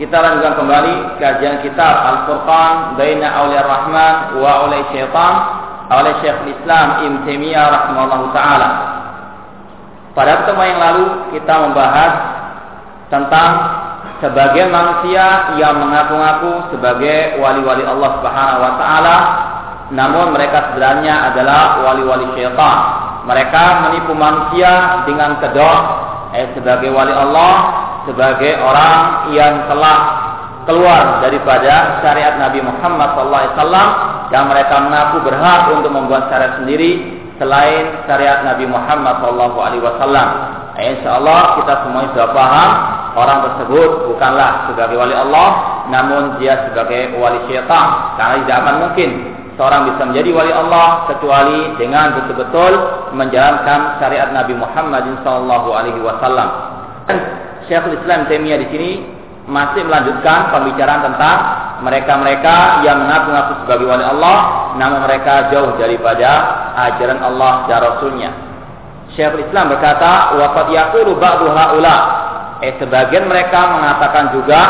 [0.00, 5.34] kita lanjutkan kembali kajian kitab Al-Furqan Baina Auliya Rahman wa Auliya Syaitan
[5.92, 8.68] oleh Syekh Islam Ibn Taimiyah rahimahullah taala.
[10.16, 12.12] Pada pertemuan yang lalu kita membahas
[13.12, 13.50] tentang
[14.24, 19.16] sebagian manusia yang mengaku-ngaku sebagai wali-wali Allah Subhanahu wa taala
[19.92, 22.78] namun mereka sebenarnya adalah wali-wali syaitan.
[23.28, 25.80] Mereka menipu manusia dengan kedok
[26.32, 27.52] eh, sebagai wali Allah
[28.10, 29.98] sebagai orang yang telah
[30.66, 33.86] keluar daripada syariat Nabi Muhammad SAW
[34.34, 40.28] yang mereka mengaku berhak untuk membuat syariat sendiri selain syariat Nabi Muhammad SAW.
[40.80, 42.70] Insya Allah kita semua sudah paham
[43.18, 45.48] orang tersebut bukanlah sebagai wali Allah,
[45.90, 48.16] namun dia sebagai wali syaitan.
[48.16, 49.10] Karena tidak akan mungkin
[49.58, 52.72] seorang bisa menjadi wali Allah kecuali dengan betul-betul
[53.12, 56.69] menjalankan syariat Nabi Muhammad SAW.
[57.70, 58.90] Syekhul Islam Taimiyah di sini
[59.46, 61.38] masih melanjutkan pembicaraan tentang
[61.86, 64.38] mereka-mereka yang mengaku-ngaku sebagai wali Allah
[64.74, 66.30] namun mereka jauh daripada
[66.90, 68.30] ajaran Allah dan Rasulnya.
[69.14, 71.96] Syekhul Islam berkata, "Wa qad yaqulu ba'du haula"
[72.60, 74.60] Eh sebagian mereka mengatakan juga,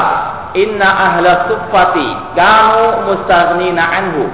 [0.54, 4.30] "Inna ahla suffati kanu mustaghnina anhu."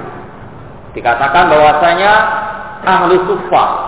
[0.93, 2.11] Dikatakan bahwasanya
[2.85, 3.86] ahli suffah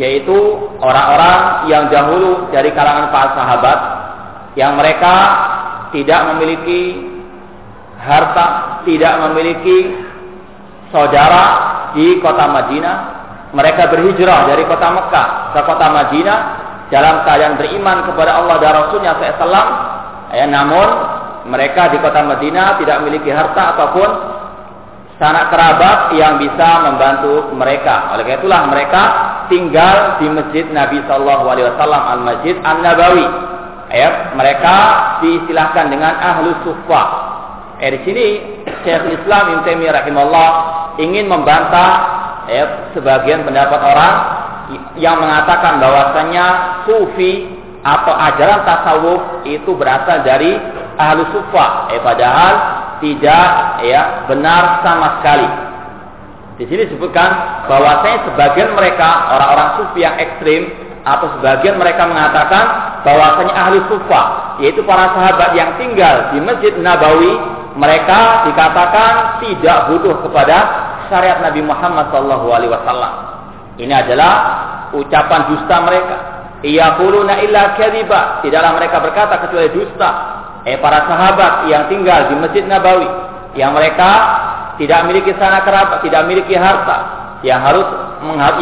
[0.00, 0.36] yaitu
[0.80, 3.78] orang-orang yang dahulu dari kalangan para sahabat
[4.56, 5.14] yang mereka
[5.92, 7.12] tidak memiliki
[8.00, 9.92] harta, tidak memiliki
[10.88, 11.44] saudara
[11.92, 12.98] di kota Madinah.
[13.52, 16.40] Mereka berhijrah dari kota Mekah ke kota Madinah
[16.88, 19.68] dalam keadaan beriman kepada Allah dan Rasulnya SAW.
[20.32, 20.88] Ya, namun
[21.52, 24.08] mereka di kota Madinah tidak memiliki harta ataupun
[25.22, 28.10] sanak kerabat yang bisa membantu mereka.
[28.10, 29.02] Oleh karena itulah mereka
[29.46, 33.26] tinggal di masjid Nabi Shallallahu Alaihi Wasallam al Masjid An Nabawi.
[33.94, 34.76] Ya, mereka
[35.22, 37.02] diistilahkan dengan ahlu sufa.
[37.78, 38.26] Eh, di sini
[38.82, 40.02] Syekh Islam Ibn Taimiyah
[40.98, 41.92] ingin membantah
[42.50, 44.14] ya, sebagian pendapat orang
[44.98, 46.46] yang mengatakan bahwasanya
[46.88, 47.46] sufi
[47.84, 50.58] atau ajaran tasawuf itu berasal dari
[50.98, 51.94] ahlu sufa.
[51.94, 53.48] Eh, padahal tidak
[53.82, 55.48] ya benar sama sekali.
[56.62, 57.30] Di sini disebutkan
[57.66, 60.70] bahwasanya sebagian mereka orang-orang sufi yang ekstrim
[61.02, 62.64] atau sebagian mereka mengatakan
[63.02, 64.22] bahwasanya ahli sufa
[64.62, 67.34] yaitu para sahabat yang tinggal di Masjid Nabawi
[67.74, 70.56] mereka dikatakan tidak butuh kepada
[71.10, 73.12] syariat Nabi Muhammad SAW.
[73.80, 74.32] Ini adalah
[74.92, 76.16] ucapan dusta mereka.
[76.62, 78.44] Ia kuluna illa kadiba.
[78.44, 80.10] Tidaklah mereka berkata kecuali dusta.
[80.62, 83.08] Eh para sahabat yang tinggal di Masjid Nabawi
[83.58, 84.10] yang mereka
[84.78, 86.98] tidak memiliki sana kerabat, tidak memiliki harta,
[87.42, 87.86] yang harus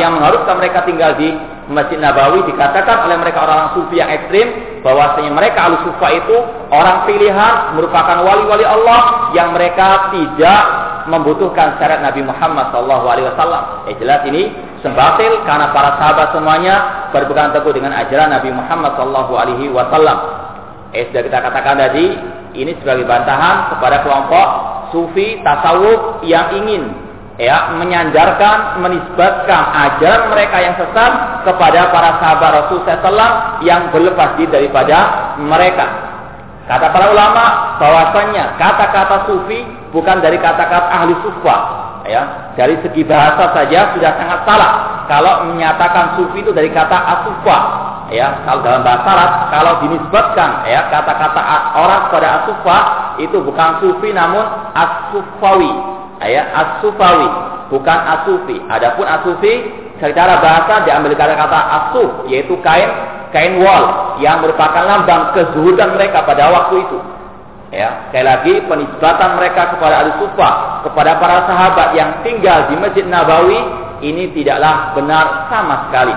[0.00, 1.28] yang mengharuskan mereka tinggal di
[1.70, 4.48] Masjid Nabawi dikatakan oleh mereka orang-orang sufi yang ekstrim
[4.82, 6.36] bahwasanya mereka al sufa itu
[6.72, 10.62] orang pilihan merupakan wali-wali Allah yang mereka tidak
[11.06, 13.86] membutuhkan syarat Nabi Muhammad SAW.
[13.86, 14.50] Eh jelas ini
[14.82, 20.49] sembatil karena para sahabat semuanya berpegang teguh dengan ajaran Nabi Muhammad SAW.
[20.90, 22.06] Eh sudah kita katakan tadi
[22.58, 24.46] ini sebagai bantahan kepada kelompok
[24.90, 26.90] sufi tasawuf yang ingin
[27.38, 34.50] ya menyandarkan menisbatkan ajaran mereka yang sesat kepada para sahabat Rasul SAW yang berlepas diri
[34.50, 34.98] daripada
[35.38, 36.10] mereka.
[36.66, 37.44] Kata para ulama
[37.78, 39.62] bahwasanya kata-kata sufi
[39.94, 41.56] bukan dari kata-kata ahli sufa
[42.06, 44.72] ya dari segi bahasa saja sudah sangat salah
[45.10, 47.58] kalau menyatakan sufi itu dari kata asufa
[48.10, 51.40] ya kalau dalam bahasa Arab kalau dinisbatkan ya kata-kata
[51.78, 52.78] orang kepada asufa
[53.22, 54.42] itu bukan sufi namun
[54.74, 55.72] asufawi
[56.26, 57.28] ya asufawi
[57.70, 59.54] bukan asufi adapun asufi
[60.02, 62.88] secara bahasa diambil kata-kata asuf yaitu kain
[63.30, 66.98] kain wol yang merupakan lambang kezuhudan mereka pada waktu itu.
[67.70, 73.06] Ya sekali lagi penisbatan mereka kepada al sufa kepada para sahabat yang tinggal di masjid
[73.06, 73.62] Nabawi
[74.02, 76.10] ini tidaklah benar sama sekali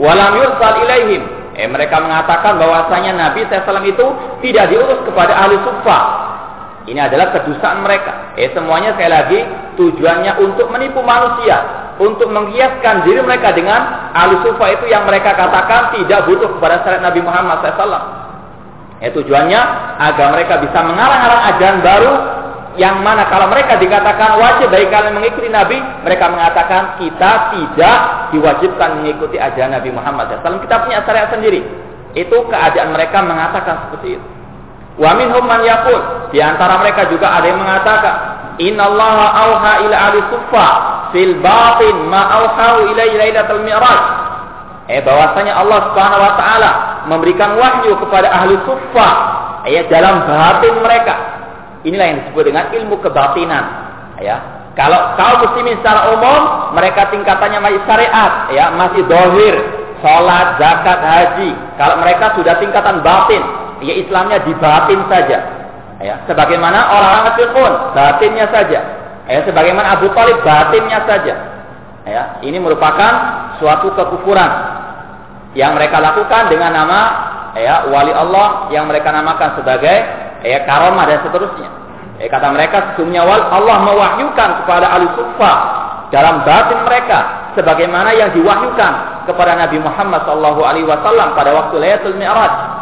[0.00, 1.22] Walam yursal ilaihim.
[1.60, 4.06] Eh, mereka mengatakan bahwasanya Nabi SAW itu
[4.40, 6.00] tidak diurus kepada ahli sufa.
[6.88, 8.32] Ini adalah kedustaan mereka.
[8.40, 9.38] Eh, semuanya sekali lagi
[9.76, 11.60] tujuannya untuk menipu manusia,
[12.00, 17.04] untuk menghiaskan diri mereka dengan ahli sufa itu yang mereka katakan tidak butuh kepada syariat
[17.04, 18.04] Nabi Muhammad SAW.
[19.04, 19.60] Ya, tujuannya
[20.00, 22.12] agar mereka bisa mengarang-arang ajaran baru
[22.80, 27.98] yang mana kalau mereka dikatakan wajib bagi kalian mengikuti Nabi, mereka mengatakan kita tidak
[28.32, 30.64] diwajibkan mengikuti ajaran Nabi Muhammad SAW.
[30.64, 31.60] Kita punya syariat sendiri.
[32.16, 34.26] Itu keadaan mereka mengatakan seperti itu.
[34.96, 38.14] Wa minhum man yaqul, di antara mereka juga ada yang mengatakan,
[38.56, 40.68] "Innallaha auha ila ali suffa
[41.12, 44.02] fil batin ma auha ila lailatul mi'raj."
[44.88, 46.70] Eh bahwasanya Allah Subhanahu wa taala
[47.12, 49.08] memberikan wahyu kepada ahli suffa
[49.68, 51.39] ya dalam batin mereka.
[51.86, 53.64] Inilah yang disebut dengan ilmu kebatinan.
[54.20, 54.36] Ya,
[54.76, 59.56] kalau kaum muslimin secara umum mereka tingkatannya masih syariat, ya masih dohir,
[60.04, 61.50] sholat, zakat, haji.
[61.80, 63.42] Kalau mereka sudah tingkatan batin,
[63.80, 65.38] ya Islamnya di batin saja.
[66.00, 68.80] Ya, sebagaimana orang-orang pun batinnya saja.
[69.28, 71.34] Ya, sebagaimana Abu Talib batinnya saja.
[72.08, 73.12] Ya, ini merupakan
[73.60, 74.50] suatu kekufuran
[75.52, 77.00] yang mereka lakukan dengan nama
[77.58, 79.96] ya wali Allah yang mereka namakan sebagai
[80.44, 81.70] ya karomah dan seterusnya.
[82.20, 85.52] Ya, kata mereka sesungguhnya Allah mewahyukan kepada ahli sufa
[86.12, 87.18] dalam batin mereka
[87.56, 92.80] sebagaimana yang diwahyukan kepada Nabi Muhammad SAW pada waktu Lailatul Mi'raj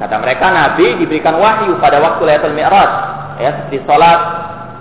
[0.00, 2.90] Kata mereka Nabi diberikan wahyu pada waktu Lailatul Mi'raj,
[3.36, 4.20] ya seperti salat.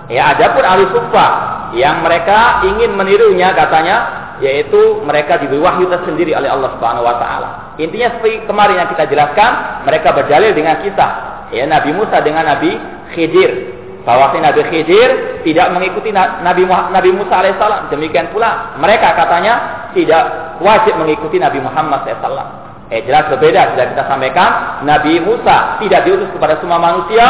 [0.08, 1.28] Ya adapun ahli sufa
[1.76, 3.98] yang mereka ingin menirunya katanya
[4.40, 7.50] yaitu mereka diberi wahyu tersendiri oleh Allah Subhanahu wa taala.
[7.76, 12.72] Intinya seperti kemarin yang kita jelaskan, mereka berdalil dengan kisah ya Nabi Musa dengan Nabi
[13.14, 13.78] Khidir.
[14.08, 17.94] Bahwa Nabi Khidir tidak mengikuti Nabi Nabi Musa alaihissalam.
[17.94, 22.70] Demikian pula mereka katanya tidak wajib mengikuti Nabi Muhammad alaihissalam.
[22.90, 27.26] Eh jelas berbeda sudah kita sampaikan Nabi Musa tidak diutus kepada semua manusia.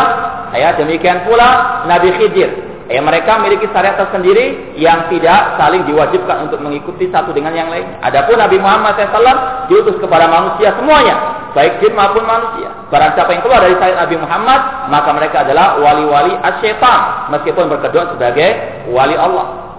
[0.56, 2.70] Ya, demikian pula Nabi Khidir.
[2.90, 7.86] Eh mereka memiliki syariat tersendiri yang tidak saling diwajibkan untuk mengikuti satu dengan yang lain.
[8.02, 12.70] Adapun Nabi Muhammad SAW diutus kepada manusia semuanya, baik jin maupun manusia.
[12.90, 18.18] Barang siapa yang keluar dari syariat Nabi Muhammad, maka mereka adalah wali-wali asyaitan, meskipun berkedok
[18.18, 18.50] sebagai
[18.92, 19.70] wali Allah.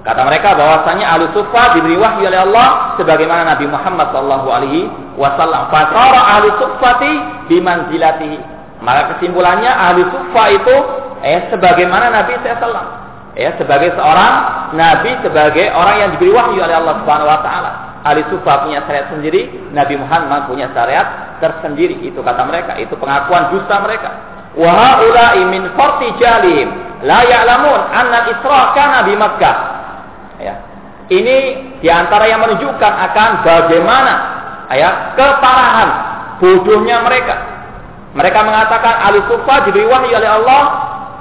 [0.00, 4.88] Kata mereka bahwasanya ahli sufa diberi wahyu oleh Allah sebagaimana Nabi Muhammad sallallahu alaihi
[5.20, 5.68] wasallam.
[5.68, 7.12] Fasara ahli sufati
[7.52, 8.38] bimanzilatihi.
[8.80, 10.76] Maka kesimpulannya ahli sufa itu
[11.20, 13.00] eh sebagaimana Nabi sallallahu
[13.38, 14.34] ya sebagai seorang
[14.74, 17.72] nabi sebagai orang yang diberi wahyu oleh Allah Subhanahu wa taala.
[18.00, 22.00] Ahli sufa punya syariat sendiri, Nabi Muhammad punya syariat tersendiri.
[22.00, 24.10] Itu kata mereka, itu pengakuan dusta mereka.
[24.56, 26.68] Wa haula'i min farti jalihim
[27.04, 29.56] la ya'lamun anna al-Isra kana bi Makkah
[30.40, 30.56] Ya.
[31.12, 31.36] Ini
[31.84, 34.12] di antara yang menunjukkan akan bagaimana
[34.72, 35.88] ya keparahan
[36.40, 37.36] bodohnya mereka.
[38.16, 40.62] Mereka mengatakan ahli sufa diberi wahyu oleh Allah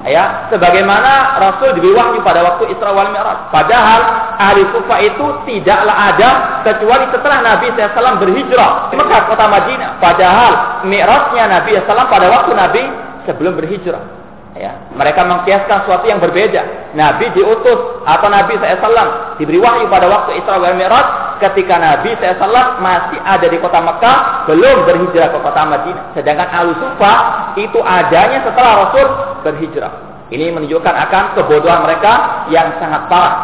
[0.07, 3.51] ya sebagaimana Rasul diberi wahyu pada waktu Isra wal Mi'raj.
[3.51, 4.01] Padahal
[4.39, 6.29] ahli sufa itu tidaklah ada
[6.67, 9.91] kecuali setelah Nabi SAW berhijrah ke Mekah kota Madinah.
[9.99, 10.53] Padahal
[10.87, 12.83] Mi'rajnya Nabi SAW pada waktu Nabi
[13.27, 14.18] sebelum berhijrah.
[14.57, 16.91] Ya, mereka mengkiaskan sesuatu yang berbeda.
[16.97, 22.81] Nabi diutus atau Nabi SAW diberi wahyu pada waktu Isra wal Mi'raj ketika Nabi SAW
[22.81, 26.05] masih ada di kota Mekah belum berhijrah ke kota Madinah.
[26.17, 27.13] Sedangkan Al Sufa
[27.61, 29.07] itu adanya setelah Rasul
[29.45, 29.93] berhijrah.
[30.33, 33.35] Ini menunjukkan akan kebodohan mereka yang sangat parah.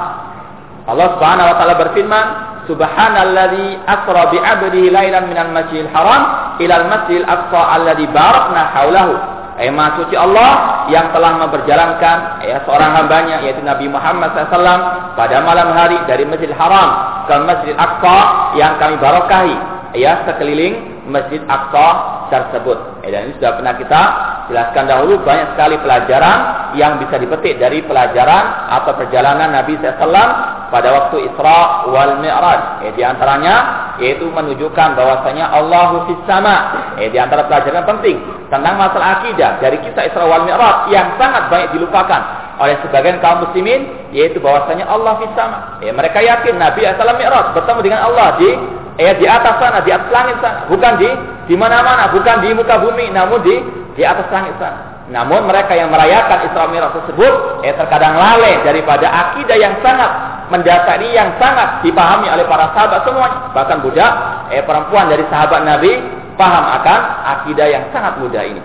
[0.86, 2.26] Allah Subhanahu wa taala berfirman,
[2.66, 6.22] Subhanalladzi asra bi 'abdihi lailan minal masjidil haram
[6.58, 10.52] ilal masjidil aqsa alladzi barakna haulahu eh, maha suci Allah
[10.92, 16.52] yang telah memperjalankan ya seorang hambanya yaitu Nabi Muhammad SAW pada malam hari dari Masjid
[16.52, 18.18] Haram ke Masjid Aqsa
[18.60, 19.56] yang kami barokahi
[19.96, 21.88] ya sekeliling Masjid Aqsa
[22.30, 23.06] tersebut.
[23.06, 24.02] Eh, dan ini sudah pernah kita
[24.50, 26.38] jelaskan dahulu banyak sekali pelajaran
[26.78, 30.30] yang bisa dipetik dari pelajaran atau perjalanan Nabi SAW
[30.74, 32.90] pada waktu Isra wal Mi'raj.
[32.90, 36.92] Eh, di antaranya yaitu menunjukkan bahwasanya Allahu fis sama.
[37.00, 38.20] Eh, di antara pelajaran penting
[38.52, 42.22] tentang masalah akidah dari kisah Isra wal Mi'raj yang sangat banyak dilupakan
[42.56, 45.80] oleh sebagian kaum muslimin yaitu bahwasanya Allah fis sama.
[45.84, 48.50] Eh, mereka yakin Nabi SAW Mi'raj bertemu dengan Allah di
[48.96, 51.10] eh di atas sana, di atas langit sana, bukan di
[51.52, 53.56] di mana-mana, bukan di muka bumi, namun di
[53.96, 55.06] di atas langit sana.
[55.06, 61.14] Namun mereka yang merayakan Isra Mi'raj tersebut eh terkadang lalai daripada akidah yang sangat mendasari
[61.16, 63.52] yang sangat dipahami oleh para sahabat semuanya.
[63.54, 64.12] Bahkan budak
[64.54, 65.92] eh perempuan dari sahabat Nabi
[66.36, 67.00] paham akan
[67.38, 68.62] akidah yang sangat mudah ini.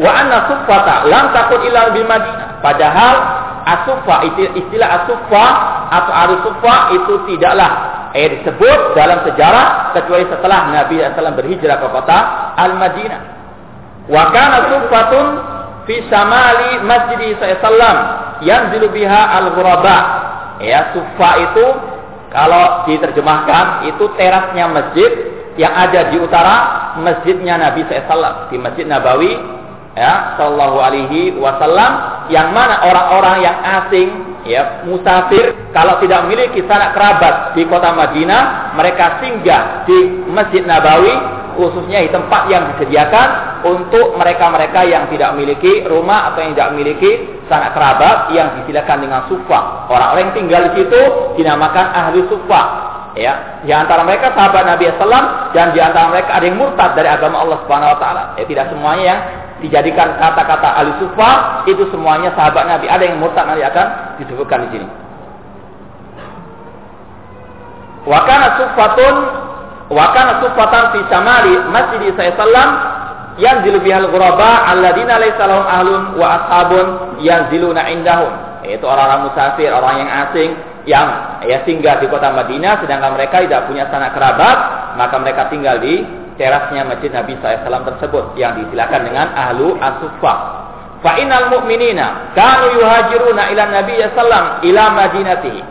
[0.00, 1.92] Wa anna suffata lam takun illa.
[2.64, 3.16] Padahal
[3.68, 4.16] asuffa
[4.56, 5.46] istilah asuffa
[5.92, 7.70] atau arusuffa itu tidaklah
[8.16, 12.18] eh disebut dalam sejarah kecuali setelah Nabi SAW berhijrah ke kota
[12.58, 13.22] Al-Madinah.
[14.10, 14.66] Wa kana
[15.88, 17.96] fi samali masjid sallam
[18.44, 19.98] yanzilu biha al-ghuraba.
[20.60, 21.66] Ya, suffa itu
[22.30, 25.10] kalau diterjemahkan itu terasnya masjid
[25.58, 26.56] yang ada di utara
[27.02, 29.34] masjidnya Nabi SAW di Masjid Nabawi
[29.98, 31.92] ya Sallallahu Alaihi Wasallam
[32.30, 34.08] yang mana orang-orang yang asing
[34.46, 41.12] ya musafir kalau tidak memiliki sanak kerabat di kota Madinah mereka singgah di Masjid Nabawi
[41.58, 43.28] khususnya di tempat yang disediakan
[43.64, 47.10] untuk mereka-mereka yang tidak memiliki rumah atau yang tidak memiliki
[47.50, 49.90] sanak kerabat yang disilakan dengan sufa.
[49.90, 51.00] Orang-orang yang tinggal di situ
[51.40, 52.62] dinamakan ahli sufa.
[53.18, 57.10] Ya, di antara mereka sahabat Nabi SAW dan di antara mereka ada yang murtad dari
[57.10, 58.22] agama Allah Subhanahu Wa Taala.
[58.38, 59.20] Ya, tidak semuanya yang
[59.66, 61.30] dijadikan kata-kata ahli sufa
[61.66, 62.86] itu semuanya sahabat Nabi.
[62.86, 63.86] Ada yang murtad nanti akan
[64.22, 64.86] disebutkan di sini.
[68.08, 69.14] Wakana sufatun
[69.90, 72.68] wakana sufatan fi samari masjid sallam
[73.38, 76.86] yang bihal ghuraba alladzina laysa lahum ahlun wa ashabun
[77.22, 78.32] yanziluna indahum.
[78.66, 80.50] Yaitu orang-orang musafir, orang yang asing
[80.88, 81.08] yang
[81.44, 84.58] ya singgah di kota Madinah sedangkan mereka tidak punya sanak kerabat,
[84.96, 86.02] maka mereka tinggal di
[86.40, 90.38] terasnya masjid Nabi SAW tersebut yang disilakan dengan ahlu asufah.
[91.00, 95.62] Fa innal mu'minina kanu yuhajiruna ila Nabi sallam ila madinatihi.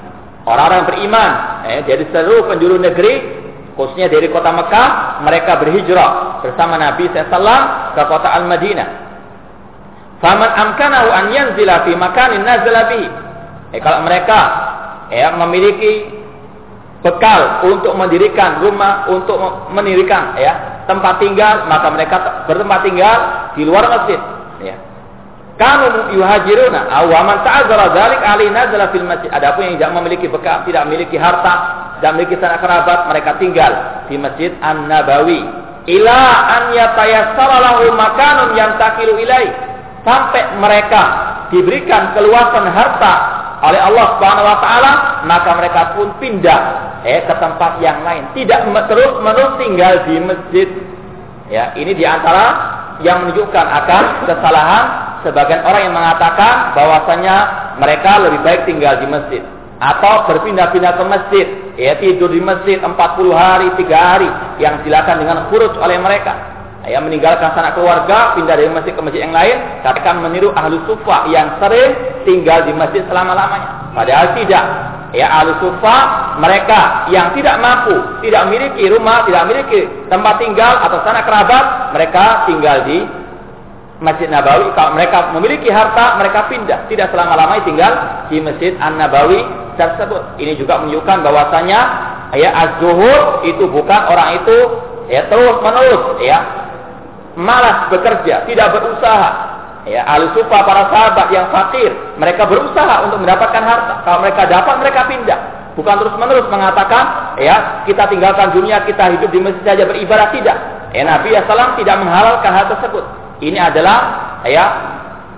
[0.46, 1.32] Orang-orang beriman
[1.70, 3.14] eh, dari seluruh penjuru negeri
[3.80, 8.90] khususnya dari kota Mekah mereka berhijrah bersama Nabi SAW ke kota Al-Madinah.
[10.20, 13.08] Faman amkanahu an yanzila fi makanin nazala bihi.
[13.72, 14.40] Eh, kalau mereka
[15.08, 16.12] eh, memiliki
[17.00, 19.40] bekal untuk mendirikan rumah, untuk
[19.72, 23.18] mendirikan ya tempat tinggal, maka mereka bertempat tinggal
[23.56, 24.20] di luar masjid.
[25.60, 29.28] Kanu yuhajiruna awaman ta'azzara dzalik alina nazala fil masjid.
[29.28, 31.54] Adapun yang tidak memiliki bekal, tidak memiliki harta,
[32.00, 33.72] tidak memiliki sanak kerabat, mereka tinggal
[34.08, 35.44] di Masjid An-Nabawi.
[35.84, 39.52] Ila an yatayassara lahu makanun yantakilu ilai.
[40.08, 41.04] Sampai mereka
[41.52, 43.14] diberikan keluasan harta
[43.60, 44.92] oleh Allah Subhanahu wa taala,
[45.28, 46.60] maka mereka pun pindah
[47.04, 50.70] eh ke tempat yang lain, tidak terus-menerus tinggal di masjid.
[51.52, 52.48] Ya, ini di antara
[53.04, 57.36] yang menunjukkan akan kesalahan sebagian orang yang mengatakan bahwasanya
[57.80, 59.42] mereka lebih baik tinggal di masjid
[59.80, 61.46] atau berpindah-pindah ke masjid,
[61.80, 62.92] ya tidur di masjid 40
[63.32, 66.60] hari, 3 hari yang silakan dengan khuruj oleh mereka
[66.90, 71.30] yang meninggalkan sanak keluarga, pindah dari masjid ke masjid yang lain, katakan meniru ahlu sufa
[71.30, 71.92] yang sering
[72.26, 73.94] tinggal di masjid selama-lamanya.
[73.94, 74.66] Padahal tidak.
[75.10, 75.98] Ya ahlu sufa
[76.38, 81.66] mereka yang tidak mampu, tidak memiliki rumah, tidak memiliki tempat tinggal atau sanak kerabat,
[81.98, 83.02] mereka tinggal di
[84.00, 84.72] Masjid Nabawi.
[84.74, 86.88] Kalau mereka memiliki harta, mereka pindah.
[86.88, 87.94] Tidak selama-lamanya tinggal
[88.32, 89.44] di Masjid An-Nabawi
[89.76, 90.40] tersebut.
[90.40, 91.80] Ini juga menunjukkan bahwasanya
[92.36, 94.58] ya az-zuhud itu bukan orang itu
[95.10, 96.38] ya terus menerus ya
[97.40, 99.30] malas bekerja, tidak berusaha.
[99.88, 101.90] Ya, para sahabat yang fakir,
[102.20, 104.06] mereka berusaha untuk mendapatkan harta.
[104.06, 105.40] Kalau mereka dapat, mereka pindah.
[105.74, 110.58] Bukan terus-menerus mengatakan, ya, kita tinggalkan dunia, kita hidup di masjid saja beribadah tidak.
[110.94, 113.02] Ya, Nabi SAW tidak menghalalkan hal tersebut.
[113.40, 113.98] Ini adalah
[114.44, 114.66] ya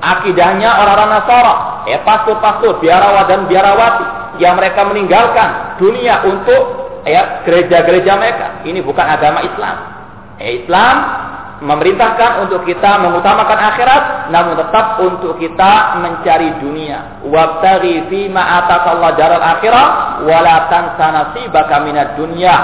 [0.02, 1.56] akidahnya orang-orang Nasara,
[1.86, 4.06] ya pastor-pastor, biarawat dan biarawati
[4.42, 6.62] yang mereka meninggalkan dunia untuk
[7.06, 8.48] ya gereja-gereja mereka.
[8.66, 9.76] Ini bukan agama Islam.
[10.42, 10.96] Ya, Islam
[11.62, 19.14] memerintahkan untuk kita mengutamakan akhirat namun tetap untuk kita mencari dunia wabtaghi fi ma atakallahu
[19.14, 19.86] daral akhirah
[20.26, 22.56] wala tansa nasibaka minad dunya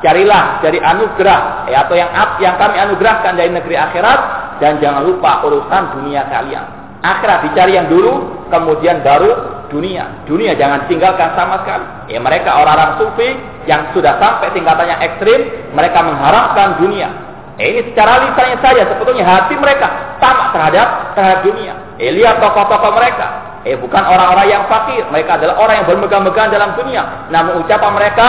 [0.00, 2.10] carilah dari anugerah ya, atau yang
[2.40, 4.20] yang kami anugerahkan dari negeri akhirat
[4.62, 6.64] dan jangan lupa urusan dunia kalian
[7.02, 13.02] akhirat dicari yang dulu kemudian baru dunia dunia jangan tinggalkan sama sekali ya mereka orang-orang
[13.02, 13.34] sufi
[13.66, 15.40] yang sudah sampai tingkatannya ekstrim
[15.74, 19.88] mereka mengharapkan dunia Eh, ini secara lisannya saja sebetulnya hati mereka
[20.20, 21.72] tamak terhadap terhadap dunia.
[21.96, 23.56] Eh, lihat tokoh-tokoh mereka.
[23.64, 25.00] Eh, bukan orang-orang yang fakir.
[25.08, 27.32] Mereka adalah orang yang bermegang-megang dalam dunia.
[27.32, 28.26] Namun ucapan mereka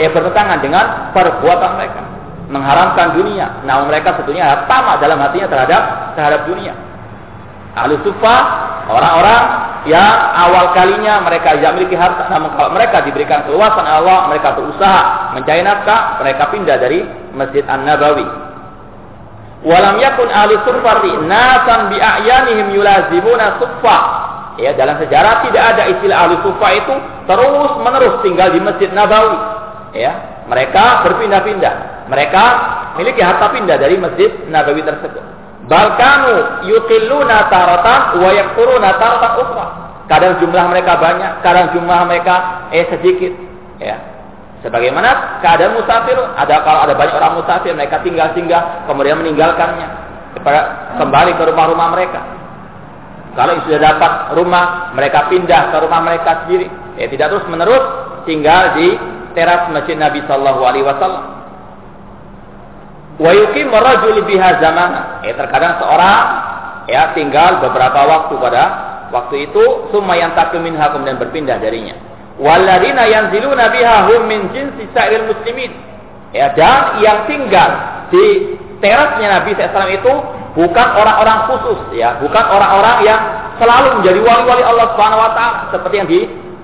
[0.00, 2.00] eh bertentangan dengan perbuatan mereka.
[2.50, 3.62] Mengharamkan dunia.
[3.62, 5.82] Namun mereka sebetulnya tamak dalam hatinya terhadap
[6.18, 6.74] terhadap dunia.
[7.78, 8.36] Ahli sufa,
[8.90, 9.42] orang-orang
[9.86, 15.32] yang awal kalinya mereka tidak memiliki harta, namun kalau mereka diberikan keluasan Allah, mereka berusaha
[15.38, 18.50] mencari nafkah, mereka pindah dari Masjid An-Nabawi
[19.60, 23.98] Walam yakun ahli suffari nasan bi a'yanihim yulazimuna suffa.
[24.56, 26.94] Ya, dalam sejarah tidak ada istilah ahli suffa itu
[27.28, 29.36] terus menerus tinggal di Masjid Nabawi.
[29.92, 31.99] Ya, mereka berpindah-pindah.
[32.10, 32.44] Mereka
[32.98, 35.22] memiliki harta pindah dari Masjid Nabawi tersebut.
[35.70, 39.66] Balkanu yuqilluna taratan wa yakfuruna taratan ukhra.
[40.10, 43.30] Kadang jumlah mereka banyak, kadang jumlah mereka eh sedikit.
[43.78, 43.96] Ya,
[44.60, 49.88] Sebagaimana keadaan musafir, ada kalau ada banyak orang musafir, mereka tinggal singgah, kemudian meninggalkannya,
[51.00, 52.20] kembali ke rumah-rumah mereka.
[53.32, 56.68] Kalau sudah dapat rumah, mereka pindah ke rumah mereka sendiri.
[57.00, 57.84] Ya, tidak terus menerus
[58.28, 59.00] tinggal di
[59.32, 61.39] teras masjid Nabi Shallallahu Alaihi Wasallam.
[63.20, 65.20] Wa yuqim rajul biha zamana.
[65.28, 66.24] Eh terkadang seorang
[66.88, 68.64] ya tinggal beberapa waktu pada
[69.12, 71.92] waktu itu summa yantakim minha kemudian berpindah darinya.
[72.40, 75.68] Walladzina yanziluna biha hum min jinsi sa'iril muslimin.
[76.32, 77.70] Ya dan yang tinggal
[78.08, 80.12] di terasnya Nabi SAW itu
[80.56, 83.20] bukan orang-orang khusus ya, bukan orang-orang yang
[83.60, 85.20] selalu menjadi wali-wali Allah Subhanahu
[85.76, 86.20] seperti yang di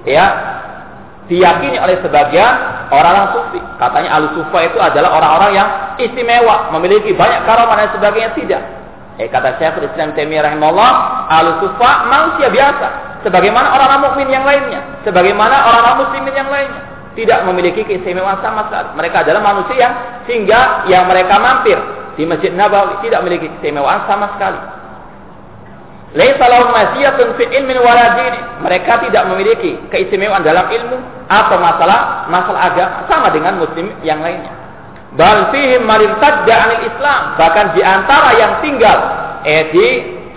[0.09, 0.56] ya
[1.27, 2.53] diyakini oleh sebagian
[2.91, 3.61] orang-orang sufi.
[3.79, 5.69] Katanya al sufa itu adalah orang-orang yang
[5.99, 8.63] istimewa, memiliki banyak karamah dan sebagainya tidak.
[9.17, 10.93] Eh kata Syekhul Islam Taimiyah rahimahullah,
[11.33, 12.87] al sufa manusia biasa,
[13.25, 16.83] sebagaimana orang-orang mukmin yang lainnya, sebagaimana orang-orang muslimin yang lainnya.
[17.17, 18.93] Tidak memiliki keistimewaan sama sekali.
[18.93, 19.95] Mereka adalah manusia yang
[20.29, 21.81] sehingga yang mereka mampir
[22.13, 24.76] di Masjid Nabawi tidak memiliki keistimewaan sama sekali.
[26.17, 26.49] Laisa
[27.37, 28.17] fi ilmin wala
[28.65, 30.97] Mereka tidak memiliki keistimewaan dalam ilmu
[31.29, 34.49] atau masalah masalah agama sama dengan muslim yang lainnya.
[35.13, 38.97] Bal fihim marintadda anil Islam, bahkan di antara yang tinggal
[39.45, 39.89] eh di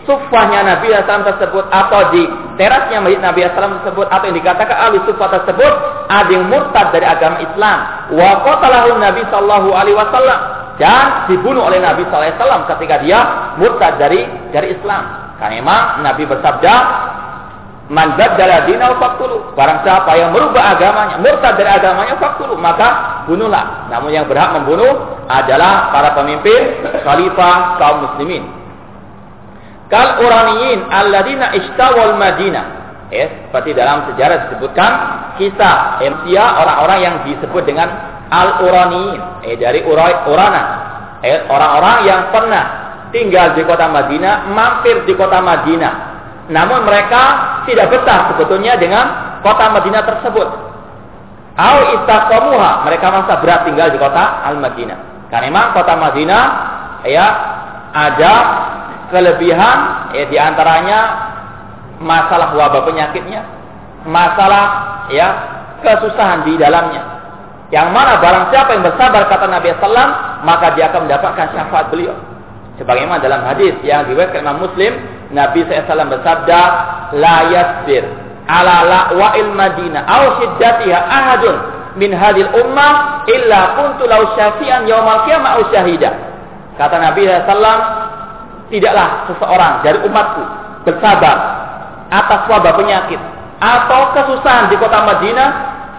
[0.04, 2.28] sufahnya Nabi SAW tersebut atau di
[2.60, 5.74] terasnya masjid Nabi SAW tersebut atau yang dikatakan ahli sufah tersebut
[6.10, 7.78] ada yang murtad dari agama Islam.
[8.20, 10.40] Wa qatalahu Nabi sallallahu alaihi wasallam
[10.76, 13.20] dan dibunuh oleh Nabi sallallahu alaihi wasallam ketika dia
[13.62, 15.29] murtad dari dari Islam.
[15.40, 16.74] Karena memang Nabi bersabda,
[17.90, 19.58] Man baddala dinahu faqtulu.
[19.58, 23.90] Barang siapa yang merubah agamanya, murtad dari agamanya faqtulu, maka bunuhlah.
[23.90, 28.46] Namun yang berhak membunuh adalah para pemimpin khalifah kaum muslimin.
[29.90, 32.78] Kal uraniyin alladina ishtawal Madinah.
[33.10, 34.92] Eh, seperti dalam sejarah disebutkan
[35.42, 37.90] kisah emsia orang-orang yang disebut dengan
[38.30, 40.62] al-uraniyin, eh dari urana.
[41.26, 42.79] Eh, orang-orang yang pernah
[43.10, 45.94] tinggal di kota Madinah, mampir di kota Madinah.
[46.50, 47.22] Namun mereka
[47.70, 49.06] tidak betah sebetulnya dengan
[49.46, 50.48] kota Madinah tersebut.
[51.60, 55.30] Au istaqamuha, mereka masa berat tinggal di kota Al-Madinah.
[55.30, 56.44] Karena memang kota Madinah
[57.06, 57.28] ya
[57.94, 58.34] ada
[59.14, 59.78] kelebihan
[60.16, 61.00] ya di antaranya
[62.00, 63.44] masalah wabah penyakitnya,
[64.08, 64.66] masalah
[65.12, 65.28] ya
[65.84, 67.20] kesusahan di dalamnya.
[67.70, 70.10] Yang mana barang siapa yang bersabar kata Nabi Sallam
[70.42, 72.18] maka dia akan mendapatkan syafaat beliau.
[72.80, 74.96] Sebagaimana dalam hadis yang diriwayatkan Imam Muslim,
[75.36, 76.62] Nabi SAW bersabda,
[77.20, 78.08] "La yasbir
[78.48, 81.56] ala la'wa'il Madinah aw shiddatiha ahadun
[82.00, 86.16] min hadil ummah illa kuntu law syafi'an yaumal qiyamah aw syahida."
[86.80, 87.80] Kata Nabi SAW,
[88.72, 90.44] tidaklah seseorang dari umatku
[90.88, 91.38] bersabar
[92.08, 93.20] atas wabah penyakit
[93.60, 95.50] atau kesusahan di kota Madinah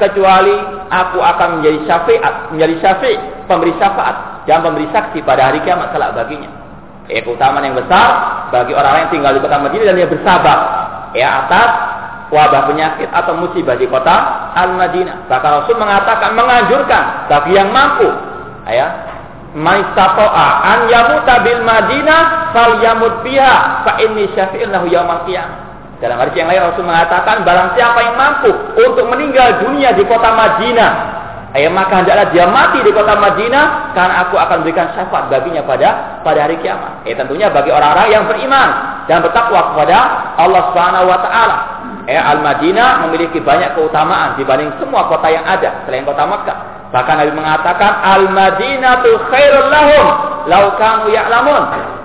[0.00, 0.56] kecuali
[0.88, 3.12] aku akan menjadi syafiat, menjadi syafi,
[3.44, 6.69] pemberi syafaat dan pemberi saksi pada hari kiamat kelak baginya
[7.10, 8.08] ya keutamaan yang besar
[8.54, 10.58] bagi orang-orang yang tinggal di kota Madinah dan dia bersabar
[11.12, 11.70] ya atas
[12.30, 14.16] wabah penyakit atau musibah di kota
[14.54, 15.26] Al-Madinah.
[15.26, 18.06] Bahkan Rasul mengatakan menganjurkan bagi yang mampu
[18.70, 18.86] ya
[19.50, 25.26] maistata'a an yamuta bil Madinah fal yamut biha fa inni syafi'un lahu qiyamah.
[26.00, 30.32] Dalam hadis yang lain Rasul mengatakan barang siapa yang mampu untuk meninggal dunia di kota
[30.32, 31.19] Madinah
[31.50, 36.22] Eh, maka hendaklah dia mati di kota Madinah karena aku akan berikan syafaat baginya pada
[36.22, 37.02] pada hari kiamat.
[37.02, 38.68] Eh tentunya bagi orang-orang yang beriman
[39.10, 39.98] dan bertakwa kepada
[40.38, 41.56] Allah Subhanahu wa taala.
[42.06, 46.58] Eh Al-Madinah memiliki banyak keutamaan dibanding semua kota yang ada selain kota Makkah.
[46.94, 50.06] Bahkan Nabi mengatakan Al-Madinatu khairul lahum
[50.46, 51.62] law kanu ya'lamun.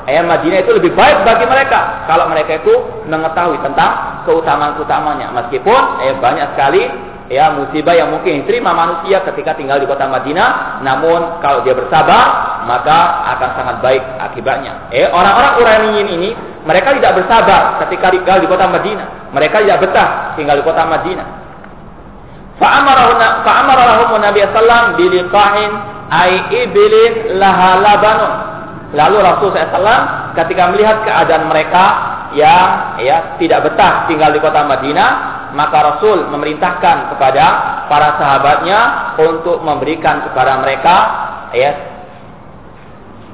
[0.10, 2.74] Eh Madinah itu lebih baik bagi mereka kalau mereka itu
[3.06, 5.30] mengetahui tentang keutamaan-keutamanya.
[5.38, 10.82] Meskipun eh banyak sekali ya musibah yang mungkin diterima manusia ketika tinggal di kota Madinah
[10.86, 12.26] namun kalau dia bersabar
[12.66, 12.98] maka
[13.38, 14.90] akan sangat baik akibatnya.
[14.90, 16.30] Eh orang-orang Uraniyin ini
[16.66, 19.34] mereka tidak bersabar ketika tinggal di kota Madinah.
[19.34, 21.28] Mereka tidak betah tinggal di kota Madinah.
[22.56, 25.72] Fa'amarahum Nabi sallam biliqahin
[26.10, 26.34] ai
[26.66, 27.84] ibilin laha
[28.96, 35.12] lalu Rasul SAW ketika melihat keadaan mereka yang ya tidak betah tinggal di kota Madinah
[35.56, 37.46] maka Rasul memerintahkan kepada
[37.88, 38.80] para sahabatnya
[39.24, 40.96] untuk memberikan kepada mereka
[41.56, 41.72] ya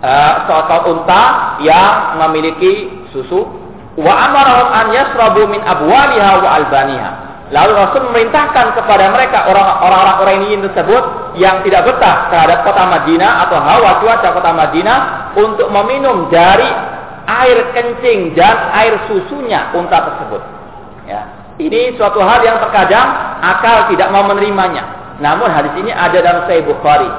[0.05, 1.23] uh, seekor unta
[1.65, 3.61] yang memiliki susu.
[3.97, 7.11] Wa amarahum an yasrabu min abwaliha wa albaniha.
[7.51, 13.43] Lalu Rasul memerintahkan kepada mereka orang-orang orang ini tersebut yang tidak betah terhadap kota Madinah
[13.43, 14.99] atau hawa cuaca kota Madinah
[15.35, 16.90] untuk meminum dari
[17.46, 20.41] air kencing dan air susunya unta tersebut
[21.08, 24.82] ya ini suatu hal yang terkadang akal tidak mau menerimanya.
[25.22, 27.10] Namun hadis ini ada dalam Sahih Bukhari.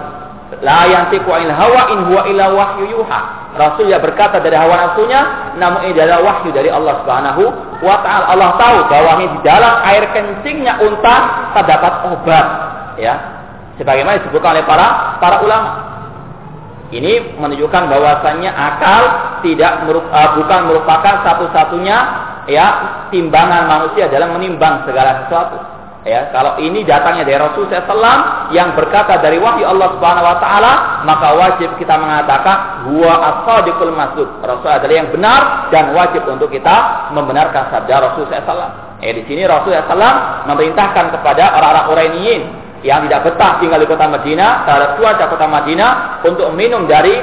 [0.60, 3.20] La yantiqu anil hawa in huwa illa wahyu yuha.
[3.56, 7.42] Rasul ya berkata dari hawa nafsunya, namun ini adalah wahyu dari Allah Subhanahu
[7.84, 8.24] wa taala.
[8.32, 11.16] Allah tahu bahwa di dalam air kencingnya unta
[11.56, 12.46] terdapat obat,
[12.98, 13.14] ya.
[13.80, 15.91] Sebagaimana disebutkan oleh para para ulama.
[16.92, 19.02] Ini menunjukkan bahwasannya akal
[19.40, 21.96] tidak uh, bukan merupakan satu-satunya
[22.52, 22.66] ya
[23.08, 25.56] timbangan manusia dalam menimbang segala sesuatu.
[26.02, 30.72] Ya, kalau ini datangnya dari Rasul SAW yang berkata dari wahyu Allah Subhanahu Wa Taala,
[31.06, 34.26] maka wajib kita mengatakan huwa as-sadiqul masduq.
[34.42, 38.98] Rasul adalah yang benar dan wajib untuk kita membenarkan sabda Rasul SAW.
[38.98, 44.10] Ya, di sini Rasul SAW memerintahkan kepada orang-orang Quraisyin yang tidak betah tinggal di kota
[44.10, 47.14] Madinah terhadap cuaca kota Madinah untuk minum dari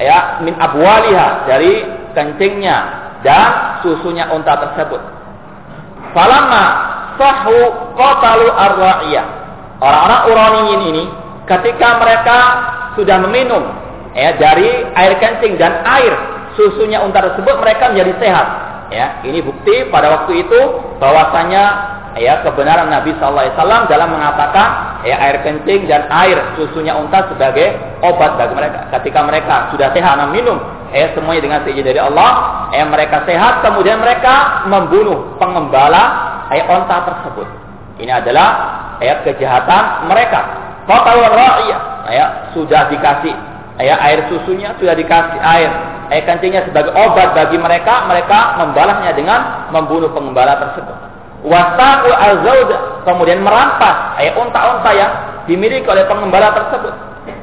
[0.00, 2.76] ya min abwaliha dari kencingnya
[3.24, 5.00] dan susunya unta tersebut.
[6.12, 6.64] Falamma
[7.16, 7.58] sahu
[7.96, 9.26] qatalu ar-ra'iyah.
[9.80, 11.04] Orang-orang Uraniyin ini
[11.48, 12.38] ketika mereka
[12.96, 13.64] sudah meminum
[14.12, 16.12] ya dari air kencing dan air
[16.58, 18.46] susunya unta tersebut mereka menjadi sehat.
[18.90, 20.60] Ya, ini bukti pada waktu itu
[20.98, 21.64] bahwasanya
[22.18, 24.68] ya kebenaran Nabi Shallallahu Alaihi Wasallam dalam mengatakan
[25.04, 28.88] ya air kencing dan air susunya unta sebagai obat bagi mereka.
[28.98, 30.58] Ketika mereka sudah sehat minum
[30.92, 32.30] ya semuanya dengan seizin dari Allah,
[32.74, 36.02] ya mereka sehat kemudian mereka membunuh pengembala
[36.50, 37.46] ayat onta tersebut.
[38.00, 38.48] Ini adalah
[39.00, 40.40] ayat kejahatan mereka.
[40.88, 43.34] Qatal ra'iyah, ya sudah dikasih
[43.78, 45.70] ayat air susunya sudah dikasih air
[46.10, 51.09] air kencingnya sebagai obat bagi mereka, mereka membalasnya dengan membunuh pengembala tersebut.
[51.40, 55.12] Wasaqu azauda kemudian merampas ayat onta-onta yang
[55.48, 56.92] dimiliki oleh pengembala tersebut.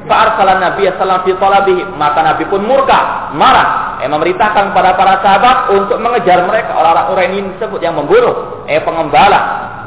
[0.06, 5.98] Fa'arsalan Nabi sallallahu alaihi maka Nabi pun murka, marah, eh, memerintahkan kepada para sahabat untuk
[5.98, 9.40] mengejar mereka orang-orang ini tersebut yang membunuh eh pengembala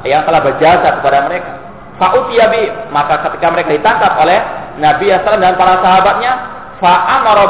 [0.03, 1.51] yang telah berjasa kepada mereka.
[1.95, 4.39] Fa'utiyabi maka ketika mereka ditangkap oleh
[4.83, 6.31] Nabi sallallahu dan para sahabatnya,
[6.83, 7.47] fa'amara.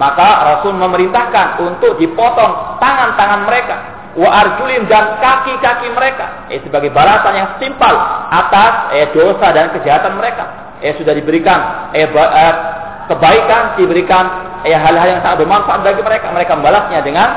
[0.00, 7.34] Maka Rasul memerintahkan untuk dipotong tangan-tangan mereka wa arjulin dan kaki-kaki mereka eh, sebagai balasan
[7.38, 7.94] yang simpel
[8.30, 12.54] atas eh, dosa dan kejahatan mereka eh sudah diberikan eh, eh
[13.10, 14.24] kebaikan, diberikan
[14.62, 16.32] eh hal-hal yang sangat bermanfaat bagi mereka.
[16.32, 17.28] Mereka membalasnya dengan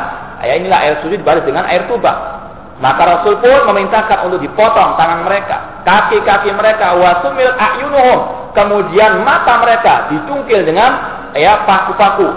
[0.42, 2.42] eh inilah air suci dibalas dengan air tuba.
[2.82, 8.20] Maka Rasul pun memerintahkan untuk dipotong tangan mereka, kaki-kaki mereka, wasumil ayunuhum.
[8.52, 10.92] Kemudian mata mereka ditungkil dengan
[11.38, 12.28] ya paku-paku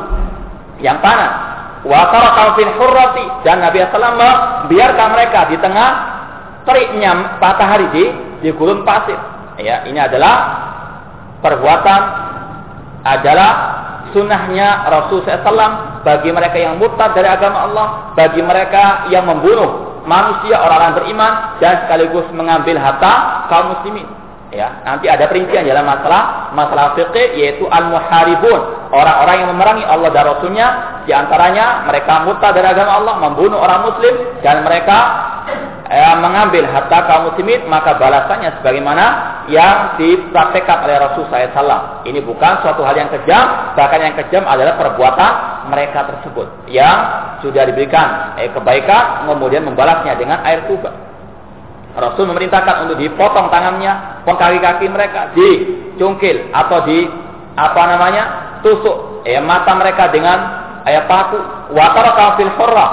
[0.78, 1.45] yang panas.
[1.86, 5.90] Wa tarakal hurrati dan Nabi SAW membiarkan mereka di tengah
[6.66, 8.04] teriknya matahari di
[8.42, 9.16] di gurun pasir.
[9.62, 10.34] Ya, ini adalah
[11.40, 12.00] perbuatan
[13.06, 13.50] adalah
[14.10, 17.86] sunnahnya Rasul SAW bagi mereka yang murtad dari agama Allah,
[18.18, 24.06] bagi mereka yang membunuh manusia orang-orang beriman dan sekaligus mengambil harta kaum muslimin.
[24.56, 30.24] Ya, nanti ada perincian dalam masalah masalah fikih yaitu al-muharibun, orang-orang yang memerangi Allah dan
[30.32, 30.66] Rasulnya,
[31.04, 34.98] di antaranya mereka murtad dari agama Allah, membunuh orang muslim dan mereka
[35.92, 39.04] eh, mengambil harta kaum muslimin maka balasannya sebagaimana
[39.52, 42.08] yang dipraktekkan oleh Rasul SAW.
[42.08, 45.32] Ini bukan suatu hal yang kejam, bahkan yang kejam adalah perbuatan
[45.68, 46.96] mereka tersebut yang
[47.44, 51.05] sudah diberikan eh, kebaikan kemudian membalasnya dengan air tuba.
[51.96, 57.08] Rasul memerintahkan untuk dipotong tangannya, kaki-kaki mereka, dicungkil atau di
[57.56, 58.24] apa namanya
[58.60, 60.38] tusuk eh, mata mereka dengan
[60.84, 61.40] ayat paku.
[61.72, 62.86] Wataraka fil hurra,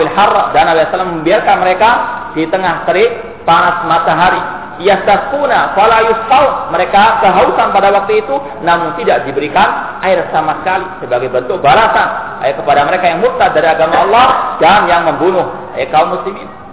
[0.00, 1.90] fil harra dan Nabi SAW membiarkan mereka
[2.32, 4.40] di tengah terik panas matahari.
[4.78, 6.70] Yastasquna fala yusqau.
[6.70, 12.54] Mereka kehausan pada waktu itu namun tidak diberikan air sama sekali sebagai bentuk balasan eh,
[12.56, 16.67] kepada mereka yang murtad dari agama Allah dan yang membunuh eh, kaum muslimin.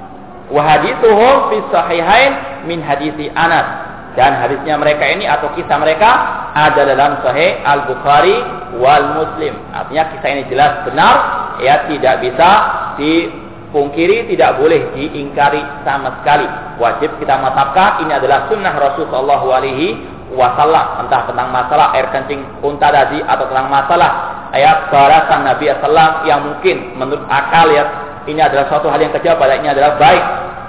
[0.50, 2.32] Wa hadithuhum fi sahihain
[2.70, 3.94] min hadithi Anas.
[4.16, 6.08] Dan hadisnya mereka ini atau kisah mereka
[6.56, 8.38] ada dalam Sahih Al-Bukhari
[8.80, 9.60] wal Muslim.
[9.76, 11.16] Artinya kisah ini jelas benar,
[11.60, 12.50] ya tidak bisa
[12.96, 13.28] di
[13.76, 16.48] pungkiri tidak boleh diingkari sama sekali.
[16.80, 19.88] Wajib kita matapkan ini adalah sunnah Rasul Shallallahu Alaihi
[20.32, 24.12] Wasallam entah tentang masalah air kencing unta tadi atau tentang masalah
[24.52, 29.38] ayat balasan Nabi Sallam yang mungkin menurut akal ya ini adalah suatu hal yang kecil
[29.38, 30.24] pada ini adalah baik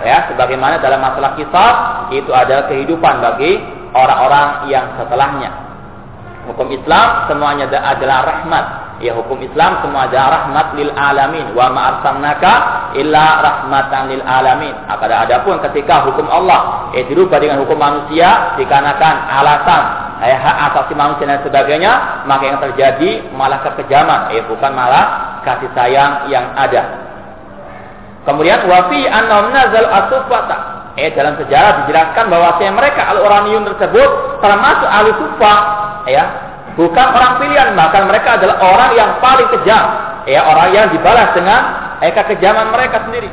[0.05, 0.29] ya.
[0.33, 1.73] Sebagaimana dalam masalah kisah
[2.12, 3.61] itu adalah kehidupan bagi
[3.97, 5.51] orang-orang yang setelahnya.
[6.47, 8.64] Hukum Islam semuanya adalah rahmat.
[8.97, 11.53] Ya hukum Islam semua ada rahmat lil alamin.
[11.53, 12.53] Wa ma arsalnaka
[12.97, 14.73] illa rahmatan lil alamin.
[14.88, 19.83] Akan adapun ketika hukum Allah ya dirubah dengan hukum manusia dikarenakan alasan
[20.25, 21.92] ya, hak asasi manusia dan sebagainya,
[22.25, 25.05] maka yang terjadi malah kekejaman, eh bukan malah
[25.45, 27.06] kasih sayang yang ada.
[28.27, 30.91] Kemudian wafi annahum nazal asufata.
[30.99, 35.55] Eh dalam sejarah dijelaskan bahwa mereka al-Uraniyun tersebut termasuk ahli sufa
[36.09, 36.25] ya
[36.73, 39.85] bukan orang pilihan bahkan mereka adalah orang yang paling kejam
[40.25, 41.61] ya orang yang dibalas dengan
[42.01, 43.29] eh, kekejaman mereka sendiri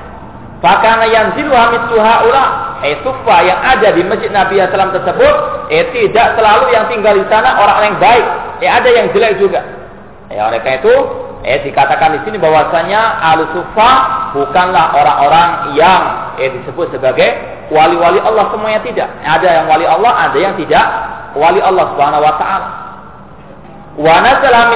[0.64, 1.52] Fakana yang zilu
[1.92, 2.46] tuha ula
[2.88, 5.36] eh sufa yang ada di masjid Nabi SAW tersebut
[5.68, 8.26] eh tidak selalu yang tinggal di sana orang yang baik
[8.64, 9.60] eh ada yang jelek juga.
[10.32, 10.96] Ya, oleh karena itu,
[11.44, 13.02] eh dikatakan di sini bahwasanya
[13.36, 13.92] al-sufa
[14.34, 16.02] bukanlah orang-orang yang
[16.42, 17.30] eh disebut sebagai
[17.70, 19.10] wali-wali Allah semuanya tidak.
[19.22, 20.86] Ada yang wali Allah, ada yang tidak
[21.38, 22.70] wali Allah Subhanahu wa taala.
[23.94, 24.74] Wa nazala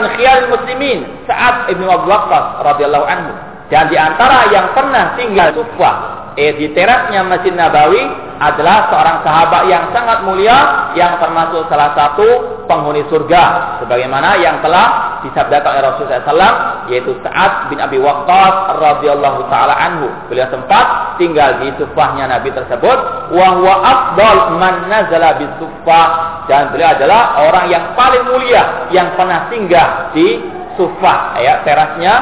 [0.53, 3.33] muslimin saat Ibnu Abu Waqqas radhiyallahu anhu.
[3.67, 7.99] Dan di antara yang pernah tinggal Sufah eh di terasnya Masjid Nabawi
[8.37, 15.16] adalah seorang sahabat yang sangat mulia yang termasuk salah satu penghuni surga sebagaimana yang telah
[15.25, 16.55] disabdakan oleh Rasulullah SAW
[16.91, 20.07] yaitu Sa'ad bin Abi Waqqas radhiyallahu taala anhu.
[20.29, 22.97] Beliau sempat tinggal di sufahnya Nabi tersebut
[23.33, 26.07] wa huwa afdal man nazala bi sufah
[26.45, 30.41] dan beliau adalah orang yang paling mulia yang pernah singgah di
[30.77, 32.15] sufah ya terasnya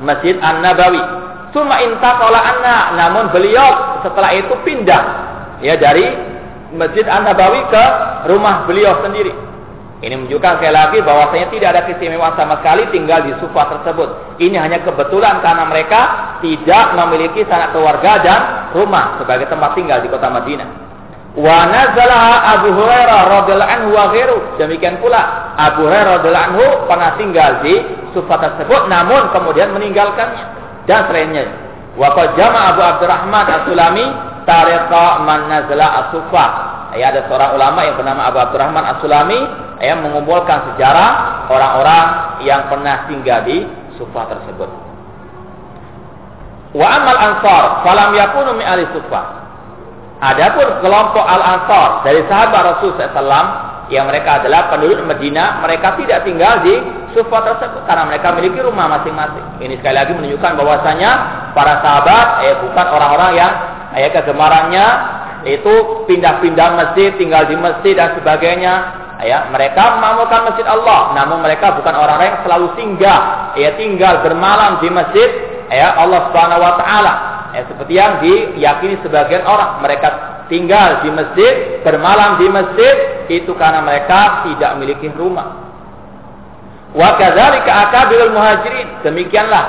[0.00, 1.02] Masjid An-Nabawi.
[1.50, 5.02] Suma intaqala anna, namun beliau setelah itu pindah
[5.60, 6.08] ya dari
[6.72, 7.84] Masjid An-Nabawi ke
[8.30, 9.49] rumah beliau sendiri.
[10.00, 14.40] Ini menunjukkan sekali lagi bahwasanya tidak ada keistimewaan sama sekali tinggal di sufa tersebut.
[14.40, 16.00] Ini hanya kebetulan karena mereka
[16.40, 18.40] tidak memiliki sanak keluarga dan
[18.72, 20.68] rumah sebagai tempat tinggal di kota Madinah.
[21.36, 24.38] Wa nazalaha Abu Hurairah radhiyallahu anhu wa ghairu.
[24.56, 27.74] Demikian pula Abu Hurairah radhiyallahu anhu pernah tinggal di
[28.16, 30.44] sufa tersebut namun kemudian meninggalkannya
[30.88, 31.44] dan selainnya.
[32.00, 34.06] Wa qad jama Abu Abdurrahman As-Sulami
[34.48, 36.46] tariqa man nazala as-sufa.
[36.98, 39.40] Ya, ada seorang ulama yang bernama Abu Abdurrahman As-Sulami
[39.80, 41.10] yang mengumpulkan sejarah
[41.48, 42.06] orang-orang
[42.44, 43.64] yang pernah tinggal di
[43.96, 44.70] sufa tersebut.
[46.70, 49.22] Wa amal ansar falam yakunu min ahli sufa.
[50.20, 56.62] Adapun kelompok al-ansar dari sahabat Rasul SAW yang mereka adalah penduduk Medina, mereka tidak tinggal
[56.62, 56.78] di
[57.10, 59.42] Sufa tersebut karena mereka memiliki rumah masing-masing.
[59.58, 61.10] Ini sekali lagi menunjukkan bahwasanya
[61.58, 63.52] para sahabat eh bukan orang-orang yang
[63.98, 64.86] eh kegemarannya
[65.44, 68.74] itu pindah-pindah masjid, tinggal di masjid dan sebagainya.
[69.20, 74.80] Ya, mereka memakmurkan masjid Allah, namun mereka bukan orang-orang yang selalu singgah, ya tinggal bermalam
[74.80, 75.28] di masjid
[75.68, 77.14] ya Allah Subhanahu wa taala.
[77.52, 80.08] Ya, seperti yang diyakini sebagian orang, mereka
[80.48, 82.96] tinggal di masjid, bermalam di masjid
[83.28, 85.70] itu karena mereka tidak memiliki rumah.
[86.90, 89.06] Wa kadzalika akabirul muhajirin.
[89.06, 89.64] Demikianlah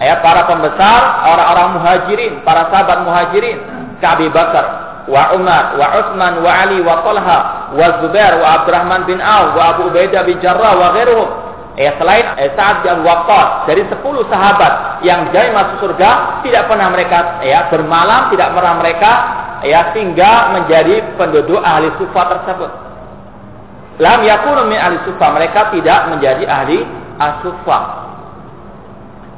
[0.00, 3.58] ya para pembesar orang-orang muhajirin, para sahabat muhajirin,
[4.00, 7.38] Ka'bi Bakar, wa Umar, wa Utsman, wa Ali, wa Talha,
[7.74, 11.30] wa Zubair, wa Abdurrahman bin Auf, wa Abu Ubaidah bin Jarrah, wa ghairuhum.
[11.72, 13.96] Ya selain eh, Sa'ad bin Waqqas dari 10
[14.28, 19.12] sahabat yang jadi masuk surga tidak pernah mereka ya bermalam tidak pernah mereka
[19.64, 22.70] ya sehingga menjadi penduduk ahli sufa tersebut.
[24.04, 26.84] Lam yakunu min ahli sufa, mereka tidak menjadi ahli
[27.16, 27.78] as-sufa.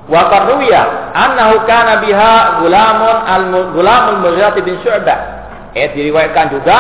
[0.05, 4.20] Wa qarruya annahu kana biha gulamun al-gulamul
[4.59, 5.43] bin Syu'bah.
[5.74, 6.78] Eh diriwayatkan juga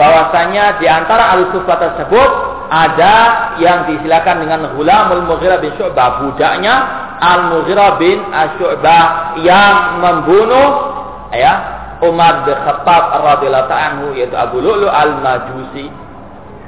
[0.00, 2.30] bahwasanya di antara ahli sufa tersebut
[2.72, 3.14] ada
[3.60, 6.74] yang disilakan dengan gulamul Mughirah bin Syu'bah, budaknya
[7.20, 8.16] Al-Mughirah bin
[8.56, 10.68] Syu'bah yang membunuh
[11.36, 11.52] ya
[12.00, 15.92] Umar bin Khattab radhiyallahu anhu yaitu Abu Lu'lu al-Majusi.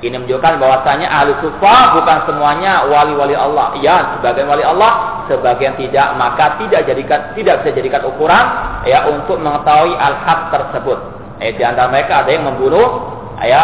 [0.03, 3.71] Ini menunjukkan bahwasanya ahli sufa bukan semuanya wali-wali Allah.
[3.79, 8.45] Ya, sebagian wali Allah, sebagian tidak, maka tidak jadikan tidak bisa jadikan ukuran
[8.83, 11.22] ya untuk mengetahui al-haq tersebut.
[11.41, 13.63] Eh, di antara mereka ada yang membunuh ya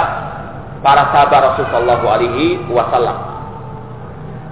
[0.81, 3.17] para sahabat Rasulullah alaihi wasallam.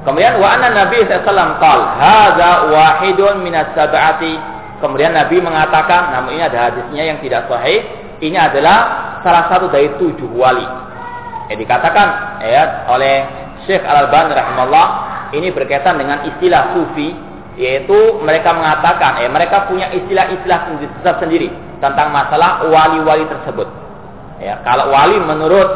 [0.05, 6.44] Kemudian wa anna Nabi wasallam qala, "Hadza wahidun minas sab'ati Kemudian Nabi mengatakan, namun ini
[6.44, 7.81] ada hadisnya yang tidak sahih.
[8.20, 8.79] Ini adalah
[9.24, 10.64] salah satu dari tujuh wali.
[11.48, 12.07] Ya, dikatakan
[12.44, 13.24] ya, oleh
[13.64, 14.87] Syekh Al-Albani rahimahullah
[15.33, 17.16] ini berkaitan dengan istilah sufi
[17.57, 20.77] yaitu mereka mengatakan ya mereka punya istilah-istilah
[21.21, 21.49] sendiri
[21.81, 23.69] tentang masalah wali-wali tersebut.
[24.37, 25.69] Ya, kalau wali menurut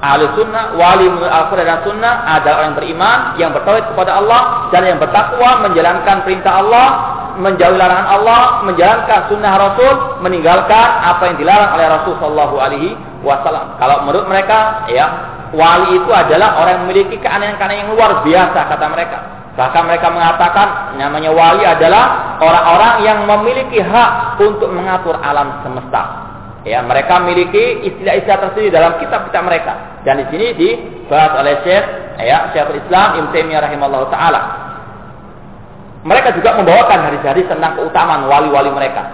[0.00, 4.40] ahli sunnah, wali menurut Al-Quran dan sunnah adalah orang yang beriman, yang bertauhid kepada Allah
[4.72, 6.88] dan yang bertakwa menjalankan perintah Allah
[7.36, 9.94] menjauhi larangan Allah, menjalankan sunnah Rasul,
[10.24, 13.76] meninggalkan apa yang dilarang oleh Rasul Shallallahu Alaihi Wasallam.
[13.76, 15.06] Kalau menurut mereka, ya
[15.52, 19.35] wali itu adalah orang yang memiliki keanehan-keanehan yang luar biasa kata mereka.
[19.56, 26.28] Bahkan mereka mengatakan namanya wali adalah orang-orang yang memiliki hak untuk mengatur alam semesta.
[26.68, 29.72] Ya, mereka memiliki istilah-istilah tersendiri dalam kitab-kitab mereka.
[30.04, 31.84] Dan di sini dibahas oleh Syekh
[32.20, 34.40] ya, Syekhul Islam Ibnu Taimiyah rahimahullah taala.
[36.04, 39.08] Mereka juga membawakan hadis-hadis tentang keutamaan wali-wali mereka.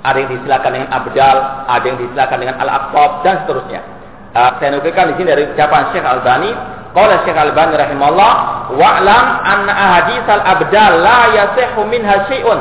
[0.00, 1.36] Ada yang disilakan dengan abdal,
[1.68, 3.80] ada yang disilakan dengan al-aqtab dan seterusnya.
[4.30, 6.50] Uh, saya nukilkan di sini dari ucapan Syekh Al-Bani.
[6.90, 8.32] Qala Syekh Al-Bani rahimahullah,
[8.74, 12.60] "Wa'lam anna ahadits al-abdal la yasihu minha syai'un."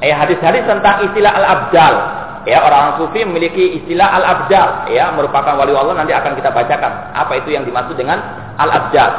[0.00, 1.94] Eh hadis-hadis tentang istilah al-abdal.
[2.46, 7.12] Ya, orang sufi memiliki istilah al-abdal, ya, merupakan wali Allah nanti akan kita bacakan.
[7.12, 8.16] Apa itu yang dimaksud dengan
[8.56, 9.10] al-abdal.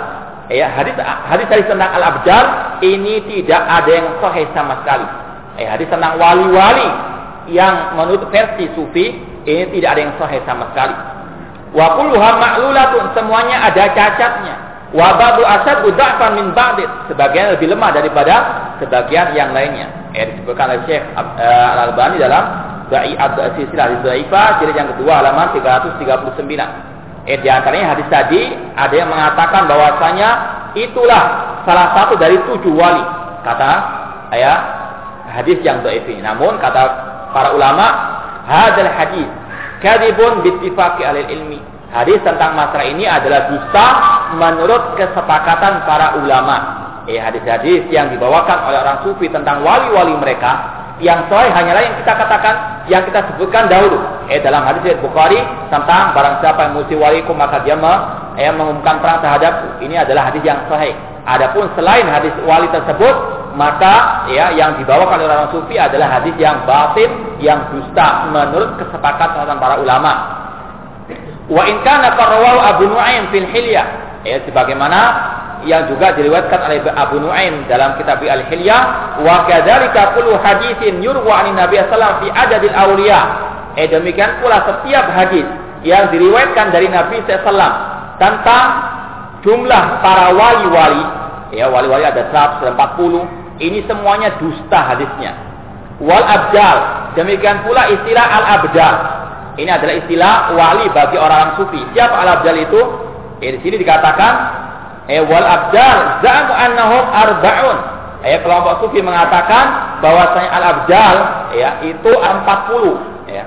[0.49, 2.45] Ya, hadis hadis hadis tentang al-abdal
[2.81, 5.05] ini tidak ada yang sahih sama sekali.
[5.61, 6.89] Ya, hadis tentang wali-wali
[7.53, 9.13] yang menurut versi sufi
[9.45, 11.18] ini tidak ada yang sahih sama sekali.
[11.69, 14.55] Wa kulluha ma'lulatun, semuanya ada cacatnya.
[14.89, 18.35] Wa ba'du asadu da'fan min ba'did, sebagian lebih lemah daripada
[18.81, 20.09] sebagian yang lainnya.
[20.17, 22.43] Eh disebutkan oleh Syekh uh, Al-Albani dalam
[22.89, 23.13] Da'i
[23.53, 27.29] Silsilah Dhaifah jilid yang kedua halaman 339.
[27.29, 30.29] Eh di antaranya hadis tadi ada yang mengatakan bahwasanya
[30.73, 31.23] itulah
[31.69, 33.05] salah satu dari tujuh wali
[33.45, 33.71] kata
[34.33, 34.53] ya
[35.29, 36.25] hadis yang dhaif ini.
[36.25, 36.81] Namun kata
[37.29, 37.85] para ulama
[38.49, 39.29] hadal hadis
[39.83, 41.59] kadibun bittifaqi alil ilmi.
[41.89, 43.87] Hadis tentang masalah ini adalah dusta
[44.37, 46.57] menurut kesepakatan para ulama.
[47.09, 52.11] Eh hadis-hadis yang dibawakan oleh orang sufi tentang wali-wali mereka yang sahih hanyalah yang kita
[52.11, 52.55] katakan,
[52.91, 53.97] yang kita sebutkan dahulu.
[54.27, 55.39] Eh dalam hadis Bukhari
[55.71, 57.79] tentang barang siapa yang musi walikum maka dia
[58.37, 59.79] eh, mengumumkan perang terhadapku.
[59.81, 60.93] Ini adalah hadis yang sahih.
[61.23, 63.15] Adapun selain hadis wali tersebut,
[63.57, 67.09] maka ya yang dibawakan oleh orang sufi adalah hadis yang batin,
[67.41, 70.13] yang dusta menurut kesepakatan para ulama.
[71.49, 73.87] Wa in kana Abu Nu'aim fil hilyah.
[74.27, 74.99] Ya sebagaimana
[75.67, 78.81] yang juga diriwayatkan oleh Abu Nuaim dalam kitab Al-Hilyah
[79.23, 83.21] wa kadzalika kullu haditsin yurwa an Nabi sallallahu fi adadil awliya.
[83.75, 85.47] Eh demikian pula setiap hadis
[85.83, 87.75] yang diriwayatkan dari Nabi sallallahu
[88.19, 88.65] tentang
[89.43, 91.03] jumlah para wali-wali,
[91.53, 92.77] ya wali-wali ada 140,
[93.59, 95.33] ini semuanya dusta hadisnya.
[95.99, 96.77] Wal abdal,
[97.19, 98.95] demikian pula istilah al-abdal.
[99.59, 101.83] Ini adalah istilah wali bagi orang sufi.
[101.91, 102.81] Siapa al-abdal itu?
[103.39, 104.33] Eh, di sini dikatakan
[105.09, 107.77] eh wal abdal za'amu annahum arba'un
[108.21, 111.17] eh kelompok sufi mengatakan bahwasanya al abdal
[111.57, 113.43] ya itu 40 ya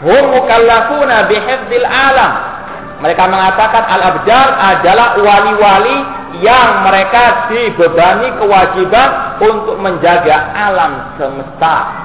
[0.00, 2.32] hum mukallafuna bihifdzil alam
[3.02, 5.98] mereka mengatakan al abdal adalah wali-wali
[6.40, 9.10] yang mereka dibebani kewajiban
[9.42, 12.02] untuk menjaga alam semesta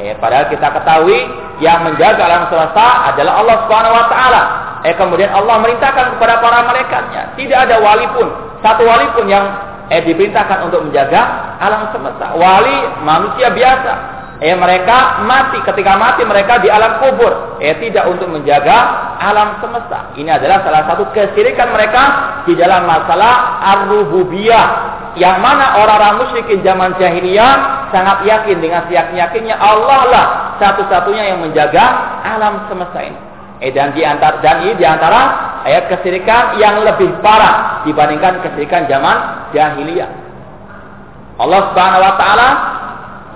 [0.00, 1.28] Eh, padahal kita ketahui
[1.60, 4.42] yang menjaga alam semesta adalah Allah Subhanahu wa taala.
[4.80, 8.32] Eh kemudian Allah merintahkan kepada para malaikatnya, tidak ada wali pun
[8.64, 9.44] satu wali pun yang
[9.92, 11.20] eh diperintahkan untuk menjaga
[11.60, 12.32] alam semesta.
[12.32, 13.92] Wali manusia biasa.
[14.40, 17.60] Eh mereka mati ketika mati mereka di alam kubur.
[17.60, 18.76] Eh tidak untuk menjaga
[19.20, 20.16] alam semesta.
[20.16, 22.02] Ini adalah salah satu kesirikan mereka
[22.48, 24.96] di dalam masalah ar-rububiyah.
[25.20, 30.26] Yang mana orang-orang musyrikin zaman jahiliyah sangat yakin dengan siyak-yakinnya Allah lah
[30.56, 31.84] satu-satunya yang menjaga
[32.24, 33.20] alam semesta ini.
[33.60, 35.20] Eh dan di antara dan ini di antara
[35.68, 40.08] ayat kesirikan yang lebih parah dibandingkan kesirikan zaman jahiliyah.
[41.36, 42.48] Allah Subhanahu wa taala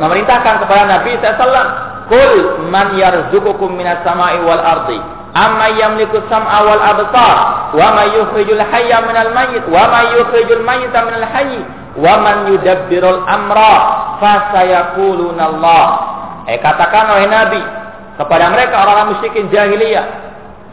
[0.01, 1.71] memerintahkan kepada Nabi sallallahu
[2.11, 2.33] "Qul
[2.69, 4.99] man yarzuqukum minas sama'i wal ardi."
[5.35, 7.37] Amma yamliku sam'a wal absar
[7.75, 11.59] wa ma yukhrijul hayya minal mayyit wa ma yukhrijul mayyita minal hayy
[11.99, 13.75] wa man yudabbirul amra
[14.23, 15.87] fasayaquluna Allah.
[16.47, 17.63] Eh katakan oleh Nabi,
[18.15, 20.07] kepada mereka orang-orang musyrikin jahiliyah.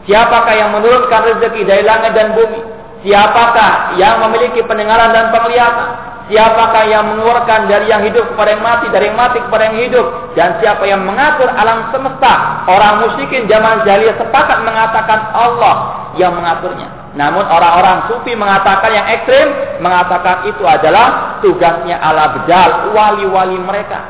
[0.06, 2.58] Siapakah yang menurunkan rezeki dari langit dan bumi?
[3.06, 6.11] Siapakah yang memiliki pendengaran dan penglihatan?
[6.32, 10.06] Siapakah yang mengeluarkan dari yang hidup kepada yang mati, dari yang mati kepada yang hidup?
[10.32, 12.64] Dan siapa yang mengatur alam semesta?
[12.72, 16.88] Orang musyrikin zaman jahiliyah sepakat mengatakan Allah yang mengaturnya.
[17.20, 19.52] Namun orang-orang sufi mengatakan yang ekstrim,
[19.84, 24.00] mengatakan itu adalah tugasnya ala bedal, wali-wali mereka.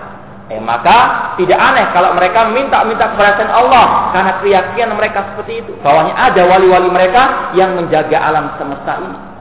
[0.46, 5.74] Eh, maka tidak aneh kalau mereka minta-minta kepada Allah karena keyakinan mereka seperti itu.
[5.82, 9.31] Bahwanya ada wali-wali mereka yang menjaga alam semesta ini.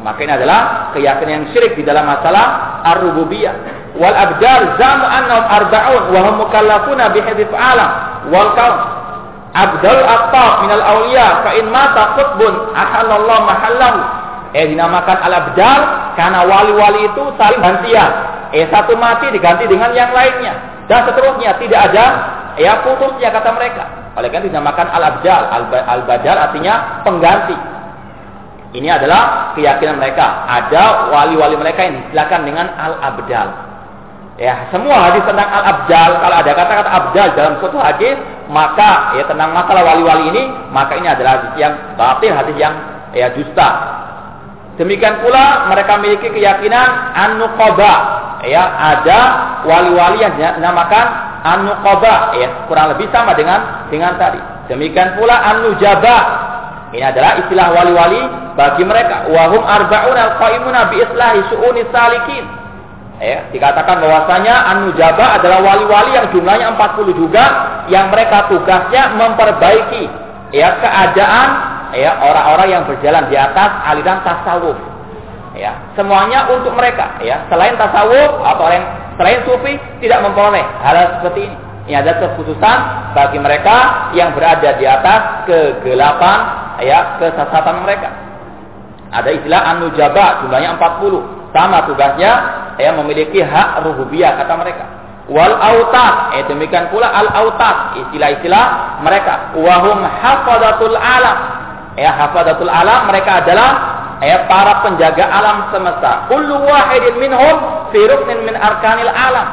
[0.00, 3.54] Maka ini adalah keyakinan yang syirik di dalam masalah ar-rububiyah.
[4.00, 7.90] Wal abdal zamu annahum arba'un wa hum mukallafuna bihadif alam
[8.32, 8.80] wal kaun.
[9.50, 13.98] Abdul Attab minal awliya fa in mata qutbun ahallallahu mahallahu.
[14.50, 15.80] Eh dinamakan al-abdal
[16.18, 18.10] karena wali-wali itu saling gantian
[18.50, 22.06] eh satu mati diganti dengan yang lainnya dan seterusnya tidak ada
[22.58, 23.84] ya putusnya kata mereka
[24.18, 25.42] oleh karena dinamakan al-abdal
[25.86, 27.54] al-badal artinya pengganti
[28.70, 33.48] ini adalah keyakinan mereka ada wali-wali mereka yang diselakan dengan al-abdal
[34.38, 38.16] ya semua hadis tentang al-abdal kalau ada kata-kata abdal dalam suatu hadis
[38.48, 42.74] maka ya tentang masalah wali-wali ini maka ini adalah hadis yang batil hadis yang
[43.10, 44.00] ya dusta
[44.80, 47.92] Demikian pula mereka memiliki keyakinan an-nuqaba.
[48.48, 49.18] Ya, ada
[49.68, 51.06] wali-wali yang dinamakan
[51.44, 54.40] an-nuqaba, ya, kurang lebih sama dengan dengan tadi.
[54.72, 56.16] Demikian pula an-nujaba.
[56.90, 58.22] Ini adalah istilah wali-wali
[58.58, 59.30] bagi mereka.
[59.30, 62.44] Wahum arba'un al-qaimuna bi islahi su'uni salikin.
[63.20, 67.44] Ya, dikatakan bahwasanya an-nujaba adalah wali-wali yang jumlahnya 40 juga
[67.92, 70.08] yang mereka tugasnya memperbaiki
[70.56, 71.48] ya keadaan
[71.94, 74.78] ya orang-orang yang berjalan di atas aliran tasawuf.
[75.54, 77.44] Ya, semuanya untuk mereka ya.
[77.52, 78.88] Selain tasawuf atau orang
[79.20, 81.56] selain sufi tidak memperoleh hal seperti ini.
[81.90, 82.78] Ini ada kekhususan
[83.18, 88.10] bagi mereka yang berada di atas kegelapan ya kesesatan mereka.
[89.10, 91.50] Ada istilah an-nujaba jumlahnya 40.
[91.50, 92.32] Sama tugasnya
[92.78, 94.84] ya memiliki hak rububiyah kata mereka.
[95.30, 99.54] Wal autat, eh demikian pula al autat, istilah-istilah mereka.
[99.58, 101.38] Wahum hafadatul alam.
[101.98, 103.70] Ya hafadatul alam mereka adalah
[104.22, 106.26] ya para penjaga alam semesta.
[106.30, 107.56] Kullu wahidin minhum
[107.90, 108.00] fi
[108.46, 109.46] min arkanil alam.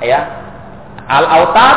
[0.00, 0.20] Ya.
[1.08, 1.76] Al autat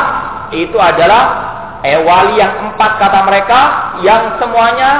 [0.56, 1.45] itu adalah
[1.86, 3.60] eh wali yang empat kata mereka
[4.02, 4.90] yang semuanya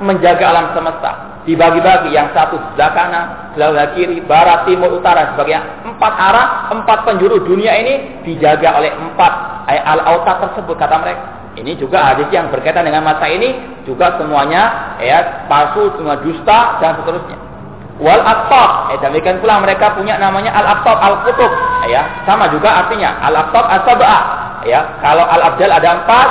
[0.00, 3.26] menjaga alam semesta dibagi-bagi yang satu sebelah kanan,
[3.56, 5.56] sebelah kiri, barat, timur, utara sebagai
[5.88, 9.32] empat arah, empat penjuru dunia ini dijaga oleh empat
[9.68, 11.24] al-autat tersebut kata mereka.
[11.58, 16.96] Ini juga hadis yang berkaitan dengan masa ini juga semuanya ya palsu, semua dusta dan
[17.02, 17.36] seterusnya.
[18.00, 21.52] Wal aqtab, eh, demikian pula mereka punya namanya al aqtab al kutub,
[21.84, 23.84] ya sama juga artinya al aqtab as
[24.66, 26.28] ya kalau al abdal ada empat,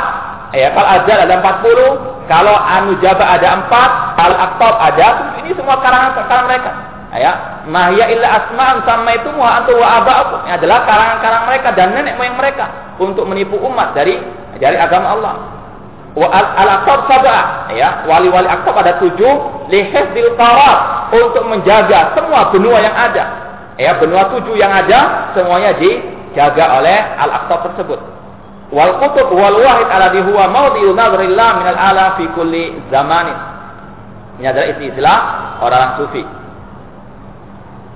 [0.54, 1.92] ya kalau abdal ada empat puluh,
[2.30, 5.08] kalau anu jaba ada empat, al aktab ada,
[5.42, 6.72] ini semua karangan-karangan mereka.
[7.10, 9.98] Ya, mahya illa asma'an sama itu muha antu wa.
[10.46, 12.70] Ini adalah karangan-karangan mereka dan nenek moyang mereka
[13.02, 14.22] untuk menipu umat dari
[14.62, 15.34] dari agama Allah.
[16.14, 22.78] Wa al aktab sab'a, ya, wali-wali aktab ada tujuh lihifdzil qarar untuk menjaga semua benua
[22.78, 23.26] yang ada.
[23.82, 27.98] Ya, benua tujuh yang ada semuanya dijaga oleh al aktab tersebut.
[28.70, 33.38] Wal qutub wal wahid alladhi huwa mawdi'u nadrillah minal ala fi kulli zamanin.
[34.38, 35.18] Ini adalah istilah
[35.66, 36.24] orang sufi.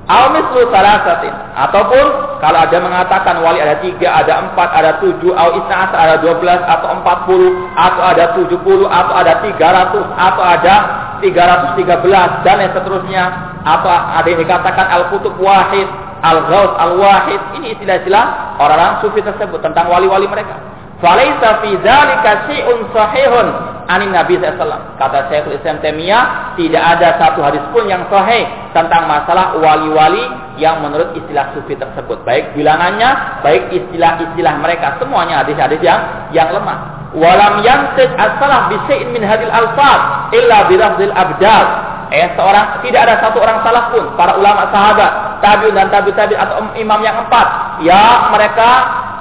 [0.04, 2.06] Al mislu salasatin ataupun
[2.44, 6.60] kalau ada mengatakan wali ada tiga, ada empat, ada tujuh, atau isna ada dua belas,
[6.68, 10.76] atau empat puluh, atau ada tujuh puluh, atau ada tiga ratus, atau ada
[11.24, 13.24] tiga ratus tiga belas dan yang seterusnya,
[13.64, 15.88] atau ada yang dikatakan al kutub wahid,
[16.24, 17.42] al-ghaus al-wahid.
[17.60, 20.56] Ini istilah-istilah orang-orang sufi tersebut tentang wali-wali mereka.
[21.04, 23.48] Falaisa fi dzalika syai'un sahihun
[23.92, 24.96] anin Nabi SAW.
[24.96, 30.24] Kata Syekhul Islam Taimiyah, tidak ada satu hadis pun yang sahih tentang masalah wali-wali
[30.56, 32.24] yang menurut istilah sufi tersebut.
[32.24, 36.00] Baik bilangannya, baik istilah-istilah mereka, semuanya hadis-hadis yang
[36.32, 37.12] yang lemah.
[37.14, 38.80] Walam yantij as-salah bi
[39.14, 40.76] min hadil alfaz illa bi
[41.14, 41.93] abdal.
[42.12, 46.36] Eh, seorang tidak ada satu orang salaf pun para ulama sahabat tabi'un dan tabi' tabi'
[46.36, 48.70] atau imam yang empat ya mereka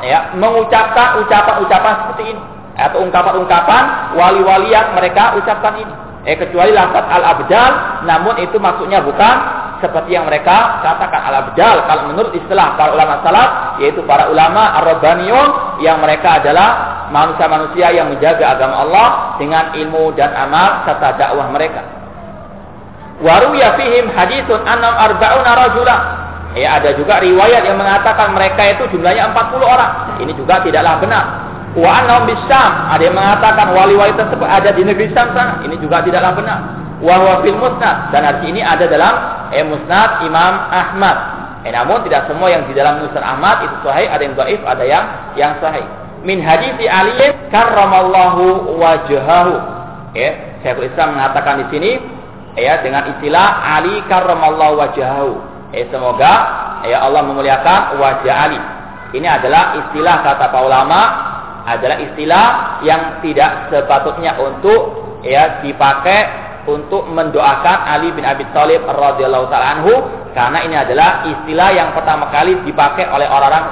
[0.02, 2.42] ya mengucapkan ucapan-ucapan seperti ini.
[2.72, 5.94] Atau ungkapan-ungkapan wali-wali yang mereka ucapkan ini.
[6.24, 7.72] Eh kecuali lafaz al-abdal
[8.06, 9.36] namun itu maksudnya bukan
[9.82, 15.82] seperti yang mereka katakan al-abdal kalau menurut istilah para ulama salaf yaitu para ulama ar-rabbaniyun
[15.82, 19.08] yang mereka adalah manusia-manusia yang menjaga agama Allah
[19.42, 22.01] dengan ilmu dan amal serta dakwah mereka
[23.20, 25.96] Waruya fihim hadithun annam arba'una rajula.
[26.52, 29.92] Ya, ada juga riwayat yang mengatakan mereka itu jumlahnya 40 orang.
[30.20, 31.24] Ini juga tidaklah benar.
[31.72, 32.72] Wa annahum bisyam.
[32.92, 35.64] Ada yang mengatakan wali-wali tersebut ada di negeri Syam sana.
[35.64, 36.58] Ini juga tidaklah benar.
[37.00, 38.12] Wa huwa fil musnad.
[38.12, 39.14] Dan hadis ini ada dalam
[39.48, 41.16] eh, musnad Imam Ahmad.
[41.64, 44.84] Eh, namun tidak semua yang di dalam musnad Ahmad itu sahih, ada yang dhaif, ada
[44.84, 45.04] yang
[45.40, 45.86] yang sahih.
[46.22, 49.54] Min hadis Ali karramallahu wajhahu.
[50.12, 51.90] Ya, Syekhul Islam mengatakan di sini
[52.58, 53.46] ya dengan istilah
[53.80, 55.32] Ali karramallahu wajahu.
[55.72, 56.32] Ya, semoga
[56.84, 58.60] ya Allah memuliakan wajah Ali.
[59.12, 61.00] Ini adalah istilah kata para ulama
[61.62, 62.46] adalah istilah
[62.82, 64.80] yang tidak sepatutnya untuk
[65.22, 66.20] ya dipakai
[66.66, 69.94] untuk mendoakan Ali bin Abi Thalib radhiyallahu taala anhu
[70.32, 73.64] karena ini adalah istilah yang pertama kali dipakai oleh orang-orang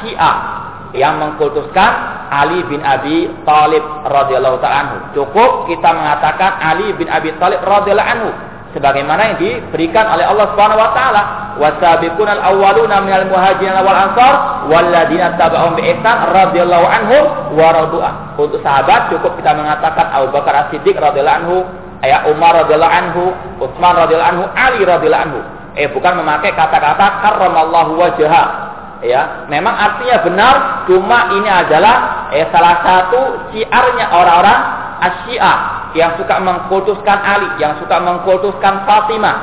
[0.00, 0.63] Syiah
[0.94, 1.90] yang mengkultuskan
[2.30, 4.96] Ali bin Abi Thalib radhiyallahu taala anhu.
[5.18, 8.30] Cukup kita mengatakan Ali bin Abi Thalib radhiyallahu anhu
[8.74, 11.22] sebagaimana yang diberikan oleh Allah Subhanahu wa taala
[11.62, 14.34] wasabiqun al-awwaluna minal muhajirin wal ansar
[14.66, 17.24] walladzina tabauhum bi ihsan radhiyallahu anhum
[17.54, 18.10] wa.
[18.34, 21.56] Untuk sahabat cukup kita mengatakan Abu Bakar As-Siddiq radhiyallahu anhu,
[22.02, 23.24] ayat Umar radhiyallahu anhu,
[23.62, 25.40] Utsman radhiyallahu anhu, Ali radhiyallahu anhu.
[25.74, 28.63] Eh bukan memakai kata-kata karramallahu wajha
[29.04, 30.54] ya memang artinya benar
[30.88, 34.60] cuma ini adalah eh, salah satu siarnya orang-orang
[35.04, 39.36] Asy'ah yang suka mengkultuskan Ali yang suka mengkultuskan Fatimah.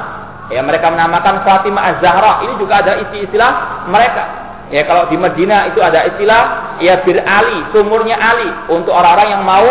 [0.51, 2.43] Ya mereka menamakan Fatimah Az-Zahra.
[2.43, 3.51] Ini juga ada istilah
[3.88, 4.24] mereka.
[4.72, 9.43] Ya kalau di Medina itu ada istilah ya bir Ali sumurnya Ali untuk orang-orang yang
[9.43, 9.68] mau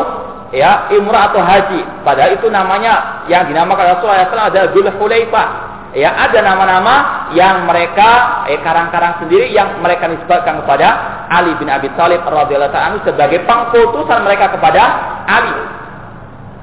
[0.52, 2.04] ya imrah atau haji.
[2.04, 5.48] Padahal itu namanya yang dinamakan Rasulullah SAW adalah Dzul Hulaifah
[5.94, 6.94] ya ada nama-nama
[7.34, 10.88] yang mereka eh karang-karang sendiri yang mereka nisbatkan kepada
[11.30, 14.82] Ali bin Abi Thalib radhiyallahu anhu sebagai pengkultusan mereka kepada
[15.26, 15.54] Ali.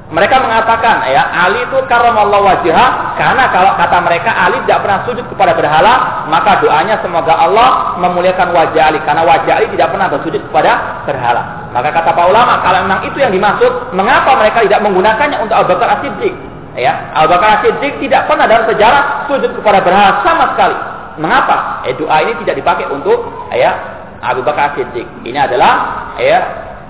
[0.07, 2.79] Mereka mengatakan ya Ali itu Allah wajah
[3.19, 8.55] karena kalau kata mereka Ali tidak pernah sujud kepada berhala maka doanya semoga Allah memuliakan
[8.55, 11.67] wajah Ali karena wajah Ali tidak pernah bersujud kepada berhala.
[11.75, 15.75] Maka kata para ulama kalau memang itu yang dimaksud mengapa mereka tidak menggunakannya untuk Abu
[15.75, 16.35] Bakar As-Siddiq?
[16.77, 20.77] Ya, Abu Bakar As-Siddiq tidak pernah dalam sejarah sujud kepada berhala sama sekali.
[21.17, 21.81] Mengapa?
[21.89, 23.73] Eh, doa ini tidak dipakai untuk ya
[24.21, 25.25] Abu Bakar As-Siddiq.
[25.25, 25.73] Ini adalah
[26.21, 26.37] ya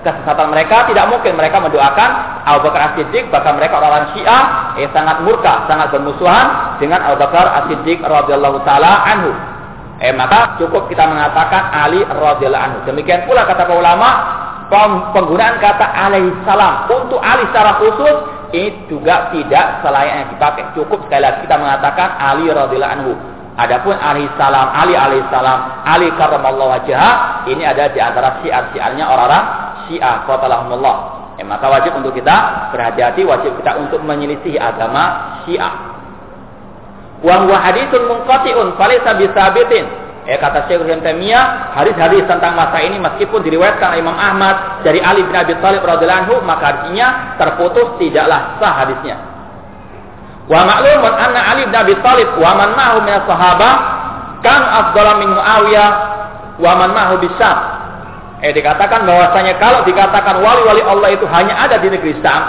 [0.04, 2.10] kesesatan mereka tidak mungkin mereka mendoakan
[2.44, 7.48] Abu Bakar As-Siddiq bahkan mereka orang-orang Syiah eh, sangat murka sangat bermusuhan dengan Abu Bakar
[7.64, 9.32] As-Siddiq radhiyallahu taala anhu
[9.98, 14.10] eh maka cukup kita mengatakan Ali radhiyallahu anhu demikian pula kata para ulama
[15.16, 21.22] penggunaan kata alaihi salam untuk Ali secara khusus ini juga tidak selayaknya dipakai cukup sekali
[21.24, 23.12] lagi kita mengatakan Ali radhiyallahu anhu
[23.58, 29.44] Adapun alaihi salam, Ali alaihi salam, Ali karramallahu wajah, ini ada di antara syiar-syiarnya orang-orang
[29.90, 30.96] Syiah qatalahumullah.
[31.42, 35.74] Eh, maka wajib untuk kita berhati-hati, wajib kita untuk menyelisih agama Syiah.
[37.18, 39.90] Wa huwa haditsun munqati'un falaysa bisabitin.
[40.28, 45.24] Eh kata Syekh Ibnu Taimiyah, hadis-hadis tentang masa ini meskipun diriwayatkan Imam Ahmad dari Ali
[45.24, 49.16] bin Abi Thalib radhiyallahu anhu, maka artinya terputus tidaklah sah hadisnya.
[50.52, 53.74] Wa ma'lumun anna Ali bin Abi Thalib wa man ma'hu min sahabah
[54.44, 55.90] kan afdala min Muawiyah
[56.60, 57.78] wa man ma'hu bisyam
[58.38, 62.42] Eh dikatakan bahwasanya kalau dikatakan wali-wali Allah itu hanya ada di negeri Sam,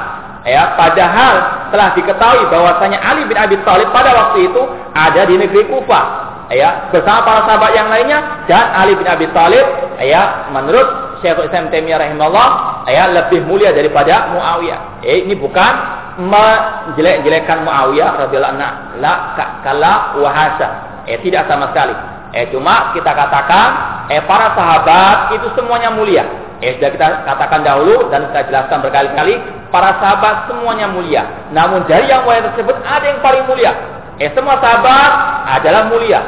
[0.45, 4.61] ya padahal telah diketahui bahwasanya Ali bin Abi Thalib pada waktu itu
[4.93, 6.05] ada di negeri Kufah,
[6.49, 9.65] ya bersama para sahabat yang lainnya dan Ali bin Abi Thalib,
[10.01, 12.49] ya menurut Syekhul Islam Taimiyah rahimahullah,
[12.89, 15.03] ya lebih mulia daripada Muawiyah.
[15.05, 15.73] Eh ini bukan
[16.19, 19.13] menjelek-jelekan Muawiyah radhiyallahu anhu, la
[19.61, 20.67] kala wahasa.
[21.05, 21.93] Eh tidak sama sekali.
[22.33, 23.67] Eh cuma kita katakan
[24.09, 26.25] eh para sahabat itu semuanya mulia.
[26.59, 29.39] Eh sudah kita katakan dahulu dan kita jelaskan berkali-kali
[29.69, 31.23] para sahabat semuanya mulia.
[31.53, 33.98] Namun dari yang mulia tersebut ada yang paling mulia.
[34.19, 35.11] Eh semua sahabat
[35.59, 36.19] adalah mulia.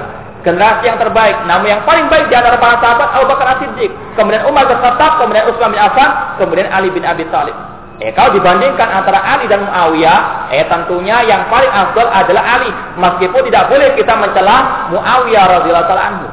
[0.41, 1.37] Generasi yang terbaik.
[1.45, 5.45] Namun yang paling baik di antara para sahabat Abu Bakar As-Siddiq, kemudian Umar bin kemudian
[5.45, 6.09] Utsman bin Affan,
[6.41, 7.53] kemudian Ali bin Abi Thalib.
[8.01, 12.73] Eh, kalau dibandingkan antara Ali dan Muawiyah, eh tentunya yang paling afdal adalah Ali.
[12.97, 16.27] Meskipun tidak boleh kita mencela Muawiyah radhiyallahu anhu.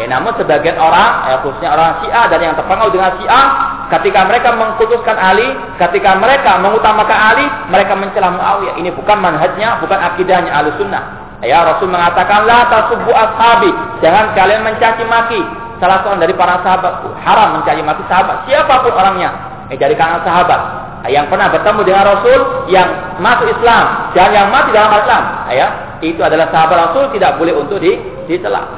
[0.00, 3.44] Eh, namun sebagian orang, eh, khususnya orang Syiah dan yang terpengaruh dengan Syiah,
[3.90, 8.74] ketika mereka mengkhususkan Ali, ketika mereka mengutamakan Ali, mereka mencela Muawiyah.
[8.78, 11.02] Ini bukan manhajnya, bukan akidahnya Ahlussunnah.
[11.40, 13.72] Ya Rasul mengatakan la tasubbu ashabi,
[14.04, 15.40] jangan kalian mencaci maki.
[15.80, 16.92] Salah seorang dari para sahabat.
[17.24, 19.30] Haram mencaci maki sahabat, siapa pun orangnya.
[19.72, 20.60] Eh, dari kalangan sahabat.
[21.08, 22.88] Yang pernah bertemu dengan Rasul yang
[23.24, 24.12] masuk Islam.
[24.12, 25.22] Dan yang mati dalam Islam.
[25.48, 25.68] Ya.
[26.04, 27.04] Itu adalah sahabat Rasul.
[27.16, 27.96] Tidak boleh untuk di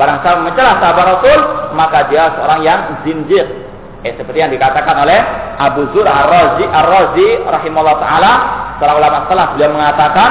[0.00, 1.38] barang siapa mencela sahabat Rasul
[1.76, 3.44] maka dia seorang yang zinjir
[4.02, 5.18] eh, seperti yang dikatakan oleh
[5.58, 8.32] Abu Zur Ar-Razi Ar-Razi rahimahullah taala
[8.78, 10.30] seorang ulama salaf beliau mengatakan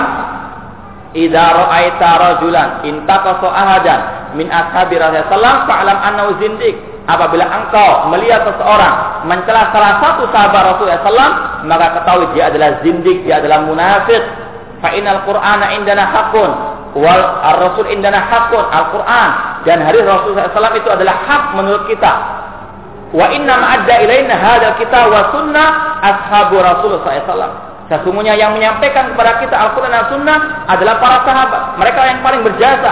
[1.11, 3.99] idza ra'aita rajulan intaqasa ahadan
[4.39, 11.01] min ashabi Rasulullah fa'lam annahu zindiq apabila engkau melihat seseorang mencela salah satu sahabat Rasulullah
[11.01, 11.31] SAW,
[11.65, 14.21] maka ketahui dia adalah zindik, dia adalah munafik.
[14.81, 16.51] Fa'inal Qur'ana indana hakun,
[16.97, 17.21] wal
[17.53, 22.40] ar-Rasul indana hakun, Al-Qur'an dan hari Rasulullah SAW itu adalah hak menurut kita.
[23.11, 27.71] Wa inna ma'adda ilaina hadal kita wa sunnah ashabu Rasulullah SAW.
[27.91, 31.75] Sesungguhnya yang menyampaikan kepada kita Al-Quran dan Sunnah adalah para sahabat.
[31.75, 32.91] Mereka yang paling berjasa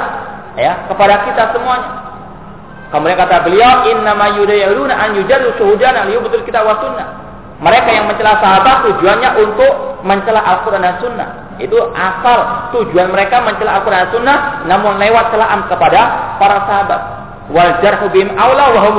[0.59, 1.89] ya kepada kita semuanya.
[2.91, 7.07] Kemudian kata beliau, "Innama yudayaluna an yujadu syuhudana liyubtul kita wa sunnah."
[7.63, 11.29] Mereka yang mencela sahabat tujuannya untuk mencela Al-Quran dan Sunnah.
[11.59, 17.01] Itu asal tujuan mereka mencela Al-Quran dan Sunnah, namun lewat celaan kepada para sahabat.
[17.51, 18.95] Wal jarhu bim aula wa hum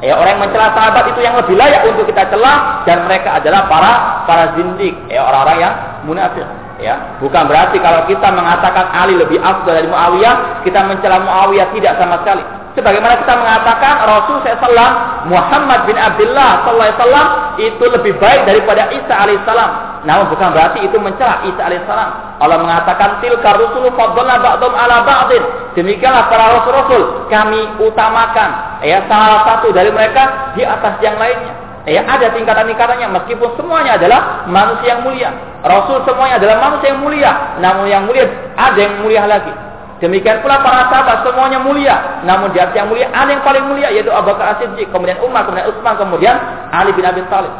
[0.00, 3.68] Ya, orang yang mencela sahabat itu yang lebih layak untuk kita celah dan mereka adalah
[3.68, 3.92] para
[4.24, 5.74] para zindik, ya orang-orang yang
[6.08, 6.48] munafik.
[6.80, 12.00] Ya, bukan berarti kalau kita mengatakan Ali lebih afdal dari Muawiyah, kita mencela Muawiyah tidak
[12.00, 12.40] sama sekali.
[12.70, 19.70] Sebagaimana kita mengatakan Rasul SAW Muhammad bin Abdullah SAW itu lebih baik daripada Isa alaihissalam.
[20.08, 22.40] Namun bukan berarti itu mencela Isa alaihissalam.
[22.40, 25.44] Allah mengatakan tilka rusulu ba'dhum ala ba'din.
[25.76, 31.54] Demikianlah para rasul-rasul kami utamakan ya salah satu dari mereka di atas yang lainnya.
[31.88, 35.32] Ya ada tingkatan-tingkatannya meskipun semuanya adalah manusia yang mulia.
[35.64, 37.32] Rasul semuanya adalah manusia yang mulia.
[37.58, 39.52] Namun yang mulia ada yang mulia lagi.
[40.00, 42.20] Demikian pula para sahabat semuanya mulia.
[42.24, 45.48] Namun di atas yang mulia ada yang paling mulia yaitu Abu Bakar As-Siddiq, kemudian Umar,
[45.48, 46.36] kemudian Utsman, kemudian
[46.68, 47.52] Ali bin Abi Thalib.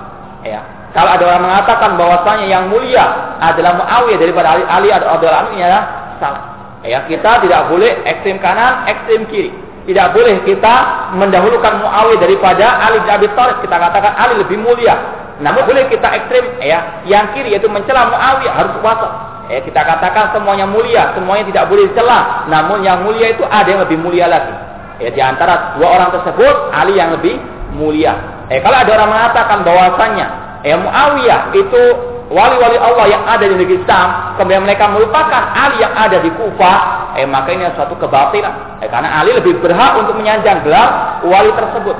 [0.44, 0.60] Ya.
[0.90, 5.80] Kalau ada orang mengatakan bahwasanya yang mulia adalah Muawiyah daripada Ali, Ali adalah ya
[6.18, 6.42] salah.
[6.80, 9.52] Ya, kita tidak boleh ekstrem kanan, ekstrem kiri.
[9.88, 10.74] Tidak boleh kita
[11.16, 13.64] mendahulukan Muawiyah daripada Ali bin Abi Thalib.
[13.64, 14.96] Kita katakan Ali lebih mulia.
[15.40, 19.12] Namun boleh kita ekstrim ya, yang kiri yaitu mencela Muawiyah harus wasat.
[19.50, 22.46] Ya, kita katakan semuanya mulia, semuanya tidak boleh dicela.
[22.46, 24.54] Namun yang mulia itu ada yang lebih mulia lagi.
[25.00, 27.40] Ya, di antara dua orang tersebut, Ali yang lebih
[27.74, 28.14] mulia.
[28.52, 30.26] Eh, kalau ada orang mengatakan bahwasannya,
[30.62, 31.82] ya Muawiyah itu
[32.30, 37.12] wali-wali Allah yang ada di negeri Islam, kemudian mereka melupakan Ali yang ada di Kufah,
[37.18, 38.80] eh maka ini suatu kebatilan.
[38.80, 41.98] Eh, karena Ali lebih berhak untuk menyanjang gelar wali tersebut.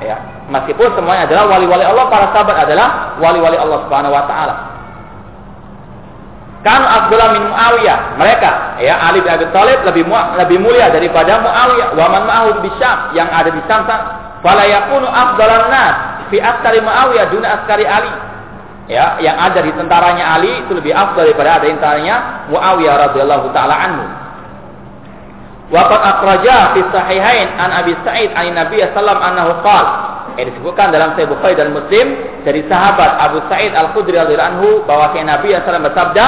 [0.00, 0.16] Ya,
[0.46, 4.54] meskipun semuanya adalah wali-wali Allah, para sahabat adalah wali-wali Allah Subhanahu wa taala.
[6.64, 8.16] Kan Abdullah min Muawiyah.
[8.16, 10.08] Mereka, ya Ali bin Abi Thalib lebih
[10.40, 11.92] lebih mulia daripada Muawiyah.
[11.92, 13.84] Wa man ma'ahu bisyam yang ada di Syam.
[14.40, 15.94] Fala yakunu afdalan nas
[16.32, 18.08] fi askari Muawiyah duna askari Ali.
[18.84, 22.16] Ya, yang ada di tentaranya Ali itu lebih afdal daripada ada tentaranya
[22.52, 24.04] Muawiyah radhiyallahu taala anhu.
[25.72, 29.92] Waqad akhraja fi sahihain an Abi Sa'id an Nabi sallallahu annahu qala
[30.36, 32.12] yang disebutkan dalam Sahih Bukhari dan Muslim
[32.44, 36.26] dari sahabat Abu Sa'id Al-Khudri radhiyallahu anhu bahwa Nabi sallallahu bersabda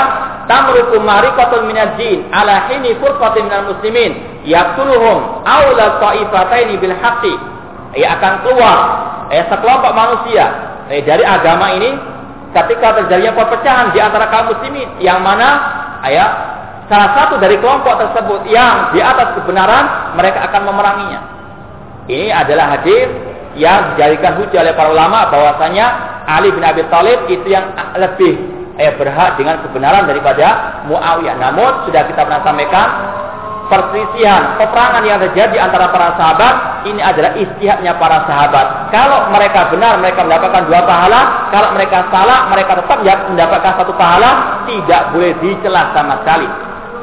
[0.48, 4.16] tamruku mariqatun minal jin ala hini furqatin minal muslimin
[4.48, 7.34] yaqtuluhum awla ta'ifataini bil haqqi
[7.98, 8.78] ya akan keluar
[9.28, 10.44] ya sekelompok manusia
[10.88, 12.15] ya, dari agama ini
[12.54, 15.48] ketika terjadinya perpecahan di antara kaum muslimin yang mana
[16.06, 16.26] ya
[16.86, 21.20] salah satu dari kelompok tersebut yang di atas kebenaran mereka akan memeranginya.
[22.06, 23.10] Ini adalah hadis
[23.58, 25.86] yang dijadikan hujah oleh para ulama bahwasanya
[26.28, 28.38] Ali bin Abi Thalib itu yang lebih
[28.78, 31.36] eh, berhak dengan kebenaran daripada Muawiyah.
[31.40, 32.88] Namun sudah kita pernah sampaikan
[33.66, 36.54] perselisihan, peperangan yang terjadi antara para sahabat
[36.86, 38.90] ini adalah istihadnya para sahabat.
[38.94, 41.50] Kalau mereka benar, mereka mendapatkan dua pahala.
[41.50, 44.64] Kalau mereka salah, mereka tetap mendapatkan satu pahala.
[44.66, 46.48] Tidak boleh dicela sama sekali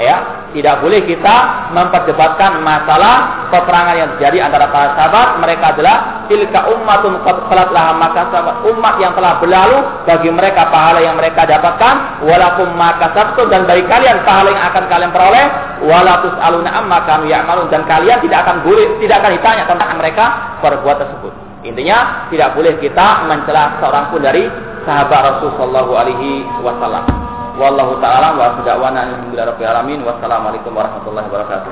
[0.01, 1.35] ya tidak boleh kita
[1.73, 5.41] memperdebatkan masalah peperangan yang terjadi antara para sahabat.
[5.41, 11.17] Mereka adalah tilka ummatun qad khalat laha umat yang telah berlalu bagi mereka pahala yang
[11.17, 12.23] mereka dapatkan.
[12.29, 15.45] Walaupun maka sabtu dan bagi kalian pahala yang akan kalian peroleh.
[15.83, 20.25] Walatus aluna amma kanu ya'malun dan kalian tidak akan boleh tidak akan ditanya tentang mereka
[20.61, 21.33] perbuat tersebut.
[21.65, 24.45] Intinya tidak boleh kita mencela seorang pun dari
[24.85, 26.31] sahabat Rasulullah sallallahu alaihi
[26.61, 27.22] wasallam
[27.53, 29.99] Wallahu ta'ala wa sudawana alhamdulillah rabbil alamin.
[30.01, 31.71] Wassalamualaikum warahmatullahi wabarakatuh.